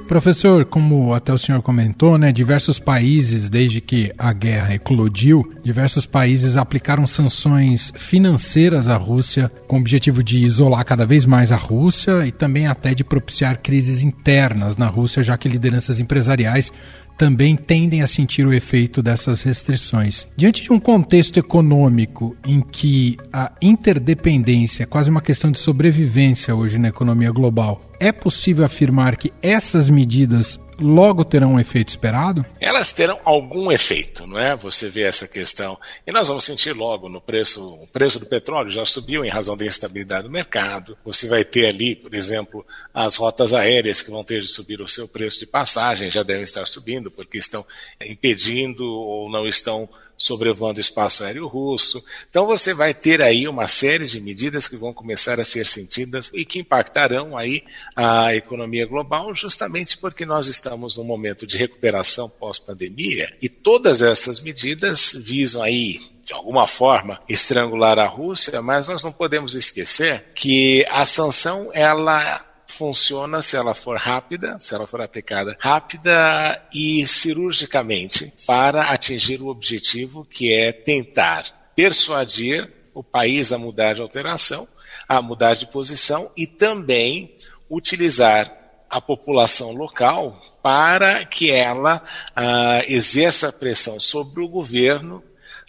Professor, 0.10 0.66
como 0.66 1.14
até 1.14 1.32
o 1.32 1.38
senhor 1.38 1.62
comentou, 1.62 2.18
né, 2.18 2.32
diversos 2.32 2.80
países, 2.80 3.48
desde 3.48 3.80
que 3.80 4.12
a 4.18 4.34
guerra 4.34 4.74
eclodiu, 4.74 5.44
diversos 5.64 6.08
países 6.08 6.58
aplicaram 6.58 7.06
sanções 7.06 7.94
financeiras 7.96 8.90
à 8.90 8.98
Rússia 8.98 9.52
com 9.68 9.78
o 9.78 9.80
objetivo 9.80 10.24
de 10.24 10.44
isolar 10.44 10.84
cada 10.84 11.06
vez 11.06 11.28
mais 11.28 11.52
a 11.52 11.58
Rússia 11.58 12.26
e 12.26 12.32
também 12.32 12.66
até 12.66 12.96
de 12.96 13.04
propiciar 13.04 13.60
crises 13.60 14.02
internas 14.02 14.76
na 14.76 14.88
Rússia, 14.88 15.22
já 15.22 15.38
que 15.38 15.48
lideranças 15.48 16.00
empresariais 16.00 16.74
também 17.20 17.58
tendem 17.58 18.02
a 18.02 18.08
sentir 18.08 18.48
o 18.48 18.54
efeito 18.54 19.04
dessas 19.04 19.42
restrições. 19.42 20.26
Diante 20.38 20.64
de 20.64 20.72
um 20.72 20.80
contexto 20.80 21.38
econômico 21.38 22.34
em 22.48 22.62
que 22.62 23.18
a 23.34 23.52
interdependência 23.62 24.84
é 24.84 24.86
quase 24.86 25.10
uma 25.10 25.20
questão 25.20 25.52
de 25.52 25.60
sobrevivência 25.60 26.56
hoje 26.56 26.78
na 26.78 26.88
economia 26.88 27.30
global, 27.30 27.82
é 28.00 28.14
possível 28.14 28.64
afirmar 28.64 29.18
que 29.18 29.34
essas 29.42 29.90
medidas 29.90 30.58
logo 30.80 31.24
terão 31.26 31.54
um 31.54 31.60
efeito 31.60 31.90
esperado? 31.90 32.46
Elas 32.60 32.92
terão 32.92 33.20
algum 33.24 33.72
efeito, 33.72 34.26
não 34.26 34.40
é? 34.40 34.56
Você 34.56 34.90
vê 34.90 35.04
essa 35.04 35.28
questão. 35.28 35.78
E 36.06 36.12
nós 36.12 36.28
vamos 36.28 36.44
sentir 36.44 36.74
logo 36.74 37.10
no 37.10 37.22
preço, 37.22 37.74
o 37.76 37.88
preço 37.88 38.20
do 38.20 38.26
petróleo 38.26 38.70
já 38.70 38.86
subiu 38.86 39.24
em 39.24 39.30
razão 39.30 39.56
da 39.56 39.66
instabilidade 39.66 40.24
do 40.24 40.32
mercado. 40.32 40.98
Você 41.06 41.28
vai 41.28 41.44
ter 41.44 41.68
ali, 41.68 41.96
por 41.96 42.14
exemplo, 42.14 42.66
as 42.94 43.16
rotas 43.16 43.54
aéreas 43.54 44.02
que 44.02 44.12
vão 44.12 44.24
ter 44.24 44.40
de 44.40 44.48
subir 44.48 44.82
o 44.82 44.88
seu 44.88 45.08
preço 45.08 45.40
de 45.40 45.46
passagem, 45.46 46.10
já 46.10 46.24
devem 46.24 46.44
estar 46.44 46.68
subindo, 46.68 47.12
porque 47.12 47.38
estão 47.38 47.66
impedindo 48.06 48.86
ou 48.86 49.30
não 49.30 49.48
estão 49.48 49.90
sobrevoando 50.20 50.78
o 50.78 50.82
espaço 50.82 51.24
aéreo 51.24 51.48
russo. 51.48 52.04
Então 52.30 52.46
você 52.46 52.74
vai 52.74 52.94
ter 52.94 53.24
aí 53.24 53.48
uma 53.48 53.66
série 53.66 54.06
de 54.06 54.20
medidas 54.20 54.68
que 54.68 54.76
vão 54.76 54.94
começar 54.94 55.40
a 55.40 55.46
ser 55.46 55.66
sentidas 55.66 56.30
e 56.34 56.44
que 56.44 56.60
impactarão 56.60 57.38
aí 57.38 57.64
a 57.96 58.36
economia 58.36 58.86
global, 58.86 59.34
justamente 59.34 59.98
porque 59.98 60.26
nós 60.26 60.48
estamos 60.48 60.98
num 60.98 61.06
momento 61.06 61.48
de 61.48 61.58
recuperação 61.58 62.30
pós-pandemia 62.30 63.34
e 63.42 63.48
todas 63.48 64.02
essas 64.02 64.42
medidas 64.42 65.14
visam 65.18 65.64
aí 65.64 66.02
de 66.26 66.34
alguma 66.34 66.68
forma 66.68 67.20
estrangular 67.28 67.98
a 67.98 68.06
Rússia, 68.06 68.62
mas 68.62 68.88
nós 68.88 69.04
não 69.04 69.12
podemos 69.12 69.56
esquecer 69.56 70.26
que 70.36 70.86
a 70.90 71.04
sanção 71.04 71.72
ela 71.74 72.49
funciona 72.70 73.42
se 73.42 73.58
ela 73.58 73.74
for 73.74 73.98
rápida, 73.98 74.58
se 74.60 74.74
ela 74.74 74.86
for 74.86 75.02
aplicada 75.02 75.58
rápida 75.60 76.62
e 76.74 77.06
cirurgicamente 77.06 78.32
para 78.46 78.92
atingir 78.92 79.42
o 79.42 79.48
objetivo 79.48 80.24
que 80.24 80.54
é 80.54 80.72
tentar 80.72 81.72
persuadir 81.76 82.72
o 82.94 83.04
país 83.04 83.52
a 83.52 83.58
mudar 83.58 83.94
de 83.94 84.02
alteração, 84.02 84.68
a 85.08 85.22
mudar 85.22 85.56
de 85.56 85.68
posição 85.68 86.32
e 86.38 86.46
também 86.46 87.34
utilizar 87.70 88.56
a 88.90 89.02
população 89.02 89.72
local 89.72 90.40
para 90.62 91.26
que 91.26 91.52
ela 91.52 92.04
ah, 92.36 92.84
exerça 92.88 93.52
pressão 93.52 94.00
sobre 94.00 94.42
o 94.42 94.48
governo 94.48 95.24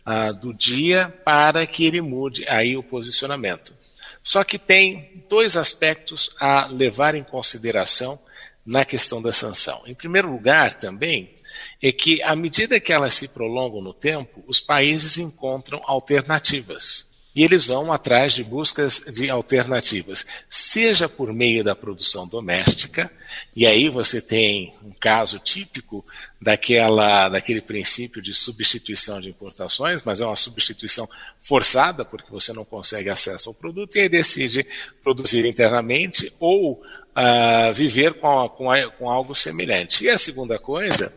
ah, 0.05 0.33
do 0.33 0.53
dia 0.53 1.13
para 1.25 1.67
que 1.67 1.85
ele 1.87 2.01
mude 2.01 2.47
aí 2.49 2.77
o 2.77 2.83
posicionamento. 2.83 3.80
Só 4.23 4.45
que 4.45 4.59
tem 4.59 5.13
dois 5.29 5.57
aspectos 5.57 6.31
a 6.39 6.67
levar 6.67 7.15
em 7.15 7.25
consideração 7.25 8.19
na 8.65 8.85
questão 8.85 9.21
da 9.23 9.33
sanção. 9.33 9.83
Em 9.87 9.95
primeiro 9.95 10.31
lugar, 10.31 10.75
também, 10.75 11.35
é 11.83 11.91
que 11.91 12.23
à 12.23 12.37
medida 12.37 12.81
que 12.81 12.93
elas 12.93 13.15
se 13.15 13.29
prolongam 13.29 13.81
no 13.81 13.95
tempo, 13.95 14.45
os 14.47 14.61
países 14.61 15.19
encontram 15.19 15.81
alternativas. 15.85 17.11
E 17.35 17.45
eles 17.45 17.69
vão 17.69 17.93
atrás 17.93 18.33
de 18.33 18.43
buscas 18.43 19.03
de 19.13 19.31
alternativas, 19.31 20.27
seja 20.49 21.09
por 21.09 21.33
meio 21.33 21.63
da 21.63 21.77
produção 21.77 22.27
doméstica, 22.27 23.11
e 23.55 23.65
aí 23.67 23.89
você 23.89 24.21
tem 24.21 24.75
um 24.83 24.93
caso 24.93 25.39
típico 25.39 26.05
daquela, 26.41 27.29
daquele 27.29 27.61
princípio 27.61 28.23
de 28.23 28.33
substituição 28.33 29.21
de 29.21 29.29
importações, 29.29 30.03
mas 30.03 30.21
é 30.21 30.27
uma 30.27 30.37
substituição 30.37 31.07
forçada, 31.43 32.05
porque 32.05 32.31
você 32.31 32.53
não 32.53 32.65
consegue 32.65 33.11
acesso 33.11 33.51
ao 33.51 33.55
produto, 33.55 33.97
e 33.97 34.01
aí 34.01 34.09
decide 34.09 34.67
produzir 35.03 35.45
internamente 35.45 36.33
ou 36.41 36.83
uh, 37.17 37.73
viver 37.75 38.15
com, 38.15 38.49
com, 38.51 38.67
com 38.99 39.11
algo 39.11 39.35
semelhante. 39.35 40.05
E 40.05 40.11
a 40.11 40.19
segunda 40.19 40.59
coisa 40.59 41.13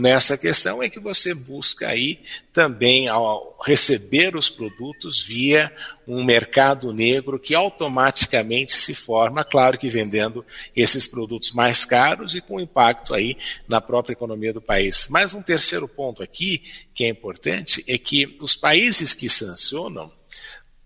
nessa 0.00 0.36
questão 0.36 0.82
é 0.82 0.88
que 0.88 0.98
você 0.98 1.34
busca 1.34 1.88
aí 1.88 2.20
também 2.52 3.08
ao 3.08 3.56
receber 3.64 4.34
os 4.36 4.50
produtos 4.50 5.22
via 5.22 5.72
um 6.06 6.24
mercado 6.24 6.92
negro 6.92 7.38
que 7.38 7.54
automaticamente 7.54 8.72
se 8.72 8.94
forma, 8.94 9.44
claro 9.44 9.78
que 9.78 9.88
vendendo 9.88 10.44
esses 10.74 11.06
produtos 11.06 11.52
mais 11.52 11.84
caros 11.84 12.34
e 12.34 12.40
com 12.40 12.60
impacto 12.60 13.14
aí 13.14 13.36
na 13.68 13.80
própria 13.80 14.14
economia 14.14 14.52
do 14.52 14.60
país. 14.60 15.08
Mas 15.10 15.34
um 15.34 15.42
terceiro 15.42 15.86
ponto 15.86 16.22
aqui 16.22 16.62
que 16.94 17.04
é 17.04 17.08
importante 17.08 17.84
é 17.86 17.96
que 17.96 18.36
os 18.40 18.56
países 18.56 19.14
que 19.14 19.28
sancionam 19.28 20.10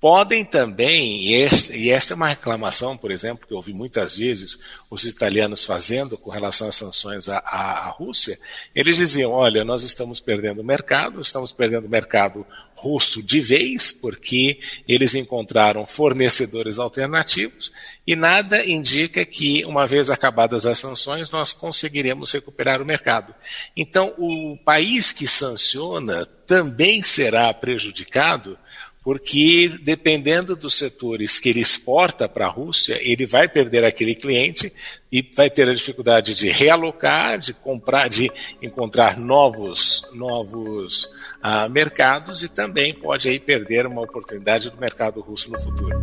podem 0.01 0.45
também, 0.45 1.29
e, 1.29 1.91
esta 1.91 2.13
é 2.13 2.17
uma 2.17 2.29
reclamação, 2.29 2.97
por 2.97 3.11
exemplo, 3.11 3.47
que 3.47 3.53
eu 3.53 3.57
ouvi 3.57 3.73
muitas 3.73 4.17
vezes 4.17 4.59
os 4.91 5.05
italianos 5.05 5.65
fazendo 5.65 6.19
com 6.19 6.31
relação 6.31 6.69
às 6.69 6.77
sanções 6.77 7.29
à, 7.29 7.39
à, 7.39 7.87
à 7.87 7.91
Rússia, 7.91 8.39
eles 8.75 8.99
diziam: 8.99 9.33
olha, 9.33 9.65
nós 9.65 9.83
estamos 9.83 10.21
perdendo 10.21 10.61
o 10.61 10.65
mercado, 10.65 11.21
estamos 11.21 11.53
perdendo 11.53 11.87
o 11.87 11.91
mercado 11.91 12.47
russo 12.75 13.23
de 13.23 13.41
vez, 13.41 13.91
porque 13.91 14.61
eles 14.87 15.15
encontraram 15.15 15.87
fornecedores 15.87 16.79
alternativos 16.79 17.73
e 18.07 18.15
nada 18.15 18.65
indica 18.67 19.25
que, 19.25 19.65
uma 19.65 19.87
vez 19.87 20.11
acabadas 20.11 20.67
as 20.67 20.79
sanções, 20.79 21.31
nós 21.31 21.53
conseguiremos 21.53 22.33
recuperar 22.33 22.83
o 22.83 22.87
mercado. 22.87 23.35
Então, 23.75 24.15
o 24.19 24.59
país 24.63 25.11
que 25.11 25.27
sanciona 25.27 26.27
também 26.47 27.03
será 27.03 27.53
prejudicado 27.53 28.59
porque 29.07 29.71
dependendo 29.83 30.57
dos 30.57 30.75
setores 30.75 31.39
que 31.39 31.49
ele 31.49 31.61
exporta 31.61 32.29
para 32.29 32.47
a 32.47 32.51
Rússia, 32.51 32.99
ele 33.01 33.25
vai 33.25 33.49
perder 33.49 33.85
aquele 33.85 34.17
cliente 34.17 34.73
e 35.13 35.25
vai 35.37 35.49
ter 35.49 35.69
a 35.69 35.73
dificuldade 35.73 36.35
de 36.35 36.51
realocar, 36.51 37.39
de 37.39 37.55
comprar, 37.55 38.09
de 38.09 38.29
encontrar 38.61 39.17
novos, 39.17 40.11
novos 40.13 41.09
ah, 41.41 41.69
mercados 41.69 42.43
e 42.43 42.49
também 42.49 42.93
pode 42.93 43.29
aí 43.29 43.39
perder 43.39 43.87
uma 43.87 44.03
oportunidade 44.03 44.71
do 44.71 44.77
mercado 44.77 45.21
russo 45.21 45.53
no 45.53 45.61
futuro. 45.61 46.03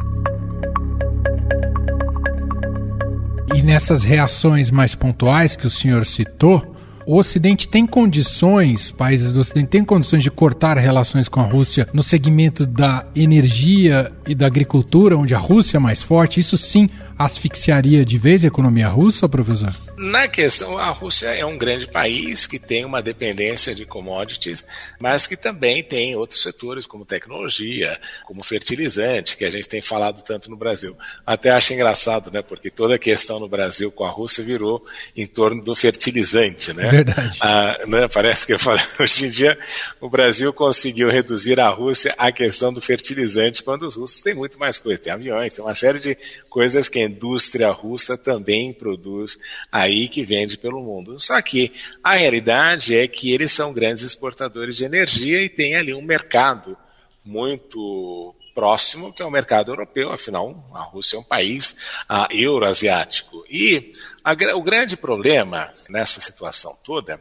E 3.54 3.62
nessas 3.62 4.06
reações 4.06 4.72
mais 4.72 4.96
pontuais 4.96 5.58
que 5.58 5.68
o 5.68 5.70
senhor 5.70 6.06
citou, 6.06 6.73
o 7.06 7.18
Ocidente 7.18 7.68
tem 7.68 7.86
condições, 7.86 8.92
países 8.92 9.34
do 9.34 9.42
Ocidente 9.42 9.68
têm 9.68 9.84
condições 9.84 10.24
de 10.24 10.32
cortar 10.32 10.78
relações 10.78 11.28
com 11.28 11.40
a 11.40 11.44
Rússia 11.44 11.88
no 11.94 12.04
segmento 12.04 12.66
da 12.66 13.06
energia 13.16 14.12
e 14.28 14.34
da 14.34 14.48
agricultura, 14.48 15.18
onde 15.18 15.36
a 15.36 15.40
Rússia 15.40 15.78
é 15.78 15.80
mais 15.80 16.02
forte. 16.02 16.40
Isso 16.40 16.58
sim 16.58 16.90
asfixiaria 17.18 18.06
de 18.06 18.18
vez 18.18 18.44
a 18.44 18.48
economia 18.48 18.88
russa, 18.88 19.28
professor? 19.30 19.74
Na 20.04 20.28
questão, 20.28 20.78
a 20.78 20.90
Rússia 20.90 21.28
é 21.28 21.46
um 21.46 21.58
grande 21.58 21.88
país 21.88 22.46
que 22.46 22.60
tem 22.60 22.84
uma 22.84 23.02
dependência 23.02 23.74
de 23.74 23.86
commodities, 23.86 24.66
mas 25.00 25.26
que 25.26 25.38
também 25.38 25.82
tem 25.82 26.14
outros 26.14 26.42
setores 26.42 26.86
como 26.86 27.06
tecnologia, 27.06 27.98
como 28.26 28.44
fertilizante, 28.44 29.38
que 29.38 29.46
a 29.46 29.50
gente 29.50 29.70
tem 29.70 29.82
falado 29.82 30.22
tanto 30.22 30.50
no 30.50 30.58
Brasil. 30.58 30.98
Até 31.26 31.52
acho 31.52 31.74
engraçado, 31.74 32.30
né? 32.32 32.42
Porque 32.42 32.70
toda 32.70 32.96
a 32.96 33.00
questão 33.00 33.40
no 33.40 33.48
Brasil 33.48 33.94
com 33.94 34.04
a 34.04 34.10
Rússia 34.10 34.44
virou 34.44 34.86
em 35.16 35.26
torno 35.26 35.64
do 35.64 35.74
fertilizante, 35.74 36.74
né? 36.74 36.90
Verdade. 36.90 37.38
Ah, 37.40 37.80
né? 37.88 38.06
Parece 38.14 38.46
que 38.46 38.52
eu 38.52 38.60
falo, 38.60 38.82
hoje 39.00 39.28
em 39.28 39.30
dia 39.30 39.58
o 40.02 40.10
Brasil 40.10 40.52
conseguiu 40.52 41.10
reduzir 41.10 41.62
a 41.62 41.70
Rússia 41.70 42.14
à 42.18 42.30
questão 42.30 42.74
do 42.74 42.82
fertilizante, 42.82 43.64
quando 43.64 43.84
os 43.84 43.96
russos 43.96 44.22
têm 44.22 44.34
muito 44.34 44.60
mais 44.60 44.80
coisa. 44.80 45.02
Tem 45.02 45.14
aviões, 45.14 45.54
tem 45.54 45.64
uma 45.64 45.74
série 45.74 46.00
de 46.00 46.18
coisas 46.50 46.90
que 46.90 47.00
a 47.00 47.06
indústria 47.06 47.72
russa 47.72 48.18
também 48.18 48.74
produz 48.74 49.40
aí 49.72 49.93
que 50.08 50.24
vende 50.24 50.58
pelo 50.58 50.82
mundo. 50.82 51.20
Só 51.20 51.42
que 51.42 51.72
a 52.04 52.16
realidade 52.16 52.96
é 52.96 53.08
que 53.08 53.32
eles 53.32 53.52
são 53.52 53.74
grandes 53.74 54.04
exportadores 54.04 54.78
de 54.78 54.86
energia 54.86 55.42
e 55.44 55.50
tem 55.50 55.76
ali 55.76 55.94
um 55.94 56.02
mercado 56.02 56.78
muito 57.24 58.36
próximo, 58.54 59.12
que 59.12 59.22
é 59.22 59.26
o 59.26 59.32
mercado 59.32 59.72
europeu, 59.72 60.12
afinal, 60.12 60.70
a 60.74 60.84
Rússia 60.84 61.18
é 61.18 61.20
um 61.20 61.24
país 61.24 61.76
uh, 62.10 62.32
euroasiático. 62.32 63.44
E 63.50 63.92
a, 64.24 64.34
o 64.56 64.62
grande 64.62 64.96
problema 64.96 65.74
nessa 65.90 66.22
situação 66.22 66.78
toda 66.84 67.20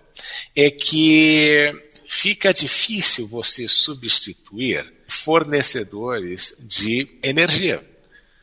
é 0.55 0.71
que 0.71 1.73
fica 2.07 2.53
difícil 2.53 3.27
você 3.27 3.67
substituir 3.67 4.93
fornecedores 5.09 6.57
de 6.61 7.09
energia. 7.23 7.92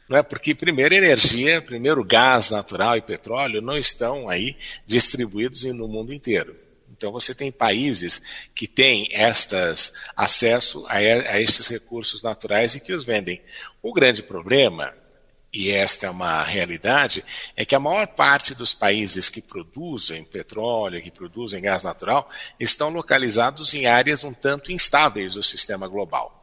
Não 0.10 0.18
é? 0.18 0.24
Porque, 0.24 0.56
primeiro, 0.56 0.96
energia, 0.96 1.62
primeiro, 1.62 2.04
gás 2.04 2.50
natural 2.50 2.98
e 2.98 3.02
petróleo 3.02 3.62
não 3.62 3.78
estão 3.78 4.28
aí 4.28 4.58
distribuídos 4.86 5.64
no 5.66 5.88
mundo 5.88 6.12
inteiro. 6.12 6.56
Então, 6.92 7.12
você 7.12 7.36
tem 7.36 7.52
países 7.52 8.50
que 8.56 8.68
têm 8.68 9.08
estas 9.12 9.94
acesso 10.18 10.86
a, 10.88 10.96
a 10.96 11.40
estes 11.40 11.68
recursos 11.68 12.24
naturais 12.24 12.74
e 12.74 12.80
que 12.80 12.92
os 12.92 13.06
vendem. 13.06 13.40
O 13.82 13.94
grande 13.94 14.24
problema 14.24 14.94
e 15.52 15.72
esta 15.72 16.06
é 16.06 16.10
uma 16.10 16.44
realidade, 16.44 17.26
é 17.56 17.66
que 17.66 17.74
a 17.74 17.80
maior 17.80 18.06
parte 18.08 18.54
dos 18.54 18.74
países 18.74 19.30
que 19.30 19.42
produzem 19.42 20.24
petróleo, 20.24 21.02
que 21.02 21.10
produzem 21.10 21.62
gás 21.62 21.84
natural, 21.84 22.30
estão 22.60 22.90
localizados 22.90 23.74
em 23.74 23.88
áreas 23.88 24.24
um 24.24 24.32
tanto 24.32 24.72
instáveis 24.72 25.34
do 25.34 25.42
sistema 25.42 25.88
global. 25.88 26.39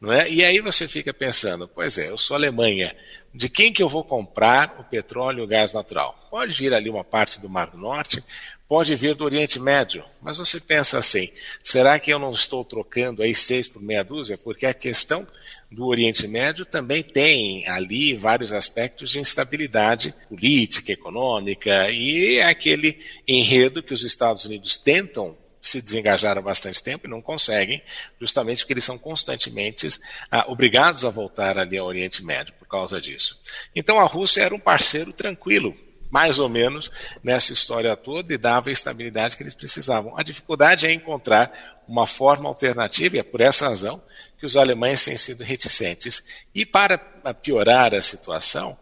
Não 0.00 0.12
é? 0.12 0.28
E 0.30 0.44
aí 0.44 0.60
você 0.60 0.88
fica 0.88 1.12
pensando, 1.12 1.68
pois 1.68 1.98
é, 1.98 2.10
eu 2.10 2.18
sou 2.18 2.34
Alemanha, 2.34 2.94
de 3.34 3.48
quem 3.48 3.72
que 3.72 3.82
eu 3.82 3.88
vou 3.88 4.04
comprar 4.04 4.76
o 4.78 4.84
petróleo 4.84 5.40
e 5.40 5.42
o 5.42 5.46
gás 5.46 5.72
natural? 5.72 6.18
Pode 6.30 6.56
vir 6.56 6.74
ali 6.74 6.90
uma 6.90 7.04
parte 7.04 7.40
do 7.40 7.48
Mar 7.48 7.70
do 7.70 7.78
Norte, 7.78 8.22
pode 8.68 8.96
vir 8.96 9.14
do 9.14 9.24
Oriente 9.24 9.60
Médio, 9.60 10.02
mas 10.22 10.38
você 10.38 10.58
pensa 10.58 10.98
assim, 10.98 11.30
será 11.62 11.98
que 11.98 12.10
eu 12.10 12.18
não 12.18 12.32
estou 12.32 12.64
trocando 12.64 13.22
aí 13.22 13.34
seis 13.34 13.68
por 13.68 13.82
meia 13.82 14.02
dúzia? 14.02 14.38
Porque 14.38 14.64
a 14.64 14.72
questão 14.72 15.26
do 15.70 15.86
Oriente 15.86 16.26
Médio 16.26 16.64
também 16.64 17.02
tem 17.02 17.68
ali 17.68 18.14
vários 18.14 18.52
aspectos 18.52 19.10
de 19.10 19.20
instabilidade 19.20 20.14
política, 20.28 20.92
econômica 20.92 21.90
e 21.90 22.36
é 22.38 22.44
aquele 22.44 22.98
enredo 23.28 23.82
que 23.82 23.92
os 23.92 24.04
Estados 24.04 24.44
Unidos 24.44 24.78
tentam 24.78 25.36
se 25.62 25.80
desengajar 25.80 26.36
há 26.36 26.42
bastante 26.42 26.82
tempo 26.82 27.06
e 27.06 27.10
não 27.10 27.22
conseguem, 27.22 27.80
justamente 28.20 28.58
porque 28.58 28.72
eles 28.72 28.84
são 28.84 28.98
constantemente 28.98 29.86
ah, 30.28 30.44
obrigados 30.48 31.04
a 31.04 31.10
voltar 31.10 31.56
ali 31.56 31.78
ao 31.78 31.86
Oriente 31.86 32.24
Médio 32.24 32.52
por 32.58 32.66
causa 32.66 33.00
disso. 33.00 33.40
Então 33.74 34.00
a 34.00 34.04
Rússia 34.04 34.42
era 34.42 34.54
um 34.54 34.58
parceiro 34.58 35.12
tranquilo, 35.12 35.72
mais 36.10 36.40
ou 36.40 36.48
menos, 36.48 36.90
nessa 37.22 37.52
história 37.52 37.96
toda 37.96 38.34
e 38.34 38.36
dava 38.36 38.70
a 38.70 38.72
estabilidade 38.72 39.36
que 39.36 39.42
eles 39.44 39.54
precisavam. 39.54 40.18
A 40.18 40.24
dificuldade 40.24 40.84
é 40.84 40.92
encontrar 40.92 41.80
uma 41.86 42.08
forma 42.08 42.48
alternativa, 42.48 43.16
e 43.16 43.20
é 43.20 43.22
por 43.22 43.40
essa 43.40 43.68
razão 43.68 44.02
que 44.38 44.44
os 44.44 44.56
alemães 44.56 45.04
têm 45.04 45.16
sido 45.16 45.44
reticentes. 45.44 46.44
E 46.52 46.66
para 46.66 46.98
piorar 47.40 47.94
a 47.94 48.02
situação, 48.02 48.76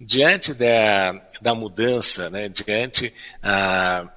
diante 0.00 0.54
da, 0.54 1.12
da 1.40 1.54
mudança, 1.54 2.30
né, 2.30 2.48
diante 2.48 3.12
ah, 3.42 4.08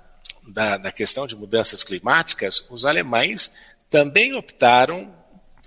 da, 0.48 0.78
da 0.78 0.92
questão 0.92 1.28
de 1.28 1.36
mudanças 1.36 1.84
climáticas, 1.84 2.68
os 2.70 2.86
alemães 2.86 3.54
também 3.90 4.34
optaram 4.34 5.14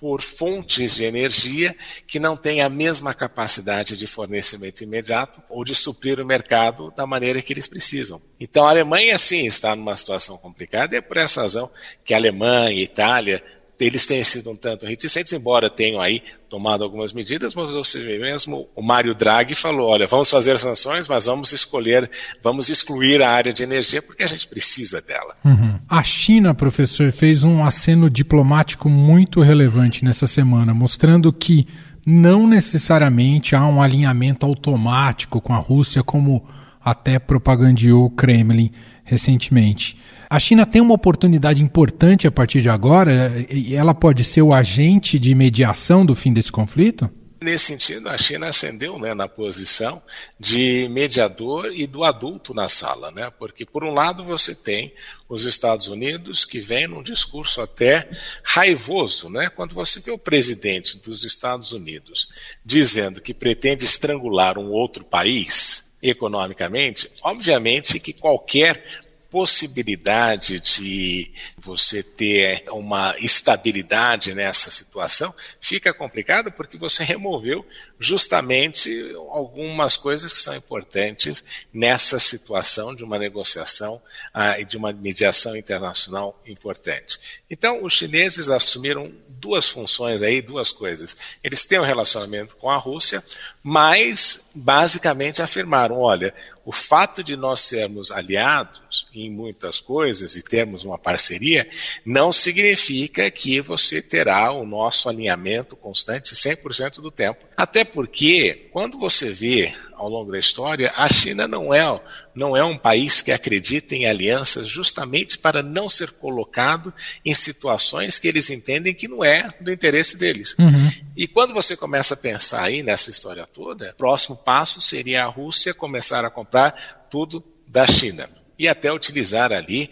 por 0.00 0.22
fontes 0.22 0.94
de 0.94 1.04
energia 1.04 1.74
que 2.06 2.18
não 2.20 2.36
têm 2.36 2.60
a 2.60 2.68
mesma 2.68 3.12
capacidade 3.12 3.96
de 3.96 4.06
fornecimento 4.06 4.82
imediato 4.82 5.42
ou 5.48 5.64
de 5.64 5.74
suprir 5.74 6.20
o 6.20 6.26
mercado 6.26 6.92
da 6.96 7.06
maneira 7.06 7.42
que 7.42 7.52
eles 7.52 7.66
precisam. 7.66 8.22
Então 8.38 8.66
a 8.66 8.70
Alemanha 8.70 9.18
sim 9.18 9.44
está 9.44 9.74
numa 9.74 9.96
situação 9.96 10.36
complicada 10.36 10.94
e 10.94 10.98
é 10.98 11.00
por 11.00 11.16
essa 11.16 11.42
razão 11.42 11.70
que 12.04 12.14
a 12.14 12.16
Alemanha, 12.16 12.68
a 12.68 12.82
Itália 12.82 13.44
eles 13.80 14.04
têm 14.06 14.22
sido 14.24 14.50
um 14.50 14.56
tanto 14.56 14.86
reticentes, 14.86 15.32
embora 15.32 15.70
tenham 15.70 16.00
aí 16.00 16.22
tomado 16.48 16.82
algumas 16.82 17.12
medidas, 17.12 17.54
mas 17.54 17.74
você 17.74 18.00
vê 18.00 18.18
mesmo 18.18 18.68
o 18.74 18.82
Mário 18.82 19.14
Draghi 19.14 19.54
falou, 19.54 19.88
olha, 19.88 20.06
vamos 20.06 20.30
fazer 20.30 20.58
sanções, 20.58 21.06
mas 21.06 21.26
vamos 21.26 21.52
escolher, 21.52 22.10
vamos 22.42 22.68
excluir 22.68 23.22
a 23.22 23.30
área 23.30 23.52
de 23.52 23.62
energia 23.62 24.02
porque 24.02 24.24
a 24.24 24.26
gente 24.26 24.48
precisa 24.48 25.00
dela. 25.00 25.36
Uhum. 25.44 25.78
A 25.88 26.02
China, 26.02 26.54
professor, 26.54 27.12
fez 27.12 27.44
um 27.44 27.64
aceno 27.64 28.10
diplomático 28.10 28.88
muito 28.88 29.40
relevante 29.40 30.04
nessa 30.04 30.26
semana, 30.26 30.74
mostrando 30.74 31.32
que 31.32 31.66
não 32.04 32.46
necessariamente 32.46 33.54
há 33.54 33.66
um 33.66 33.82
alinhamento 33.82 34.46
automático 34.46 35.40
com 35.40 35.52
a 35.52 35.58
Rússia, 35.58 36.02
como 36.02 36.48
até 36.82 37.18
propagandeou 37.18 38.06
o 38.06 38.10
Kremlin 38.10 38.72
recentemente. 39.08 39.96
A 40.30 40.38
China 40.38 40.66
tem 40.66 40.82
uma 40.82 40.94
oportunidade 40.94 41.62
importante 41.62 42.26
a 42.26 42.30
partir 42.30 42.60
de 42.60 42.68
agora 42.68 43.32
e 43.50 43.74
ela 43.74 43.94
pode 43.94 44.22
ser 44.22 44.42
o 44.42 44.52
agente 44.52 45.18
de 45.18 45.34
mediação 45.34 46.04
do 46.04 46.14
fim 46.14 46.32
desse 46.32 46.52
conflito? 46.52 47.10
Nesse 47.40 47.66
sentido, 47.66 48.08
a 48.08 48.18
China 48.18 48.48
ascendeu 48.48 48.98
né, 48.98 49.14
na 49.14 49.28
posição 49.28 50.02
de 50.40 50.88
mediador 50.90 51.70
e 51.72 51.86
do 51.86 52.02
adulto 52.02 52.52
na 52.52 52.68
sala, 52.68 53.12
né? 53.12 53.30
porque, 53.38 53.64
por 53.64 53.84
um 53.84 53.94
lado, 53.94 54.24
você 54.24 54.56
tem 54.56 54.92
os 55.28 55.44
Estados 55.44 55.86
Unidos 55.86 56.44
que 56.44 56.60
vem 56.60 56.88
num 56.88 57.02
discurso 57.02 57.62
até 57.62 58.10
raivoso. 58.42 59.30
Né? 59.30 59.48
Quando 59.48 59.72
você 59.72 60.00
vê 60.00 60.10
o 60.10 60.18
presidente 60.18 60.98
dos 60.98 61.22
Estados 61.22 61.70
Unidos 61.70 62.28
dizendo 62.64 63.20
que 63.20 63.32
pretende 63.32 63.84
estrangular 63.84 64.58
um 64.58 64.70
outro 64.70 65.04
país, 65.04 65.87
economicamente, 66.02 67.10
obviamente 67.22 67.98
que 67.98 68.12
qualquer 68.12 68.82
possibilidade 69.30 70.58
de 70.58 71.30
você 71.68 72.02
ter 72.02 72.64
uma 72.70 73.14
estabilidade 73.18 74.34
nessa 74.34 74.70
situação 74.70 75.34
fica 75.60 75.92
complicado 75.92 76.50
porque 76.50 76.78
você 76.78 77.04
removeu 77.04 77.64
justamente 77.98 79.14
algumas 79.28 79.96
coisas 79.96 80.32
que 80.32 80.38
são 80.38 80.56
importantes 80.56 81.44
nessa 81.72 82.18
situação 82.18 82.94
de 82.94 83.04
uma 83.04 83.18
negociação 83.18 84.00
ah, 84.32 84.58
e 84.58 84.64
de 84.64 84.78
uma 84.78 84.92
mediação 84.92 85.54
internacional 85.54 86.40
importante. 86.46 87.42
Então, 87.50 87.84
os 87.84 87.92
chineses 87.92 88.48
assumiram 88.48 89.12
duas 89.28 89.68
funções 89.68 90.22
aí, 90.22 90.40
duas 90.40 90.72
coisas. 90.72 91.16
Eles 91.44 91.64
têm 91.64 91.78
um 91.78 91.84
relacionamento 91.84 92.56
com 92.56 92.70
a 92.70 92.76
Rússia, 92.76 93.22
mas 93.62 94.48
basicamente 94.54 95.42
afirmaram: 95.42 96.00
olha, 96.00 96.34
o 96.68 96.72
fato 96.72 97.24
de 97.24 97.34
nós 97.34 97.62
sermos 97.62 98.12
aliados 98.12 99.08
em 99.14 99.30
muitas 99.30 99.80
coisas 99.80 100.36
e 100.36 100.42
termos 100.42 100.84
uma 100.84 100.98
parceria 100.98 101.57
não 102.04 102.30
significa 102.30 103.30
que 103.30 103.60
você 103.60 104.02
terá 104.02 104.52
o 104.52 104.66
nosso 104.66 105.08
alinhamento 105.08 105.76
constante 105.76 106.34
100% 106.34 107.00
do 107.00 107.10
tempo. 107.10 107.46
Até 107.56 107.84
porque, 107.84 108.68
quando 108.72 108.98
você 108.98 109.30
vê 109.30 109.72
ao 109.94 110.08
longo 110.08 110.30
da 110.30 110.38
história, 110.38 110.92
a 110.94 111.08
China 111.08 111.48
não 111.48 111.74
é, 111.74 112.00
não 112.34 112.56
é 112.56 112.62
um 112.62 112.78
país 112.78 113.20
que 113.20 113.32
acredita 113.32 113.96
em 113.96 114.06
alianças 114.06 114.68
justamente 114.68 115.36
para 115.36 115.62
não 115.62 115.88
ser 115.88 116.12
colocado 116.12 116.94
em 117.24 117.34
situações 117.34 118.18
que 118.18 118.28
eles 118.28 118.48
entendem 118.48 118.94
que 118.94 119.08
não 119.08 119.24
é 119.24 119.48
do 119.60 119.72
interesse 119.72 120.16
deles. 120.16 120.54
Uhum. 120.58 120.92
E 121.16 121.26
quando 121.26 121.52
você 121.52 121.76
começa 121.76 122.14
a 122.14 122.16
pensar 122.16 122.62
aí 122.62 122.82
nessa 122.82 123.10
história 123.10 123.46
toda, 123.46 123.90
o 123.90 123.96
próximo 123.96 124.36
passo 124.36 124.80
seria 124.80 125.24
a 125.24 125.28
Rússia 125.28 125.74
começar 125.74 126.24
a 126.24 126.30
comprar 126.30 127.06
tudo 127.10 127.44
da 127.66 127.86
China 127.86 128.28
e 128.58 128.66
até 128.66 128.92
utilizar 128.92 129.52
ali 129.52 129.90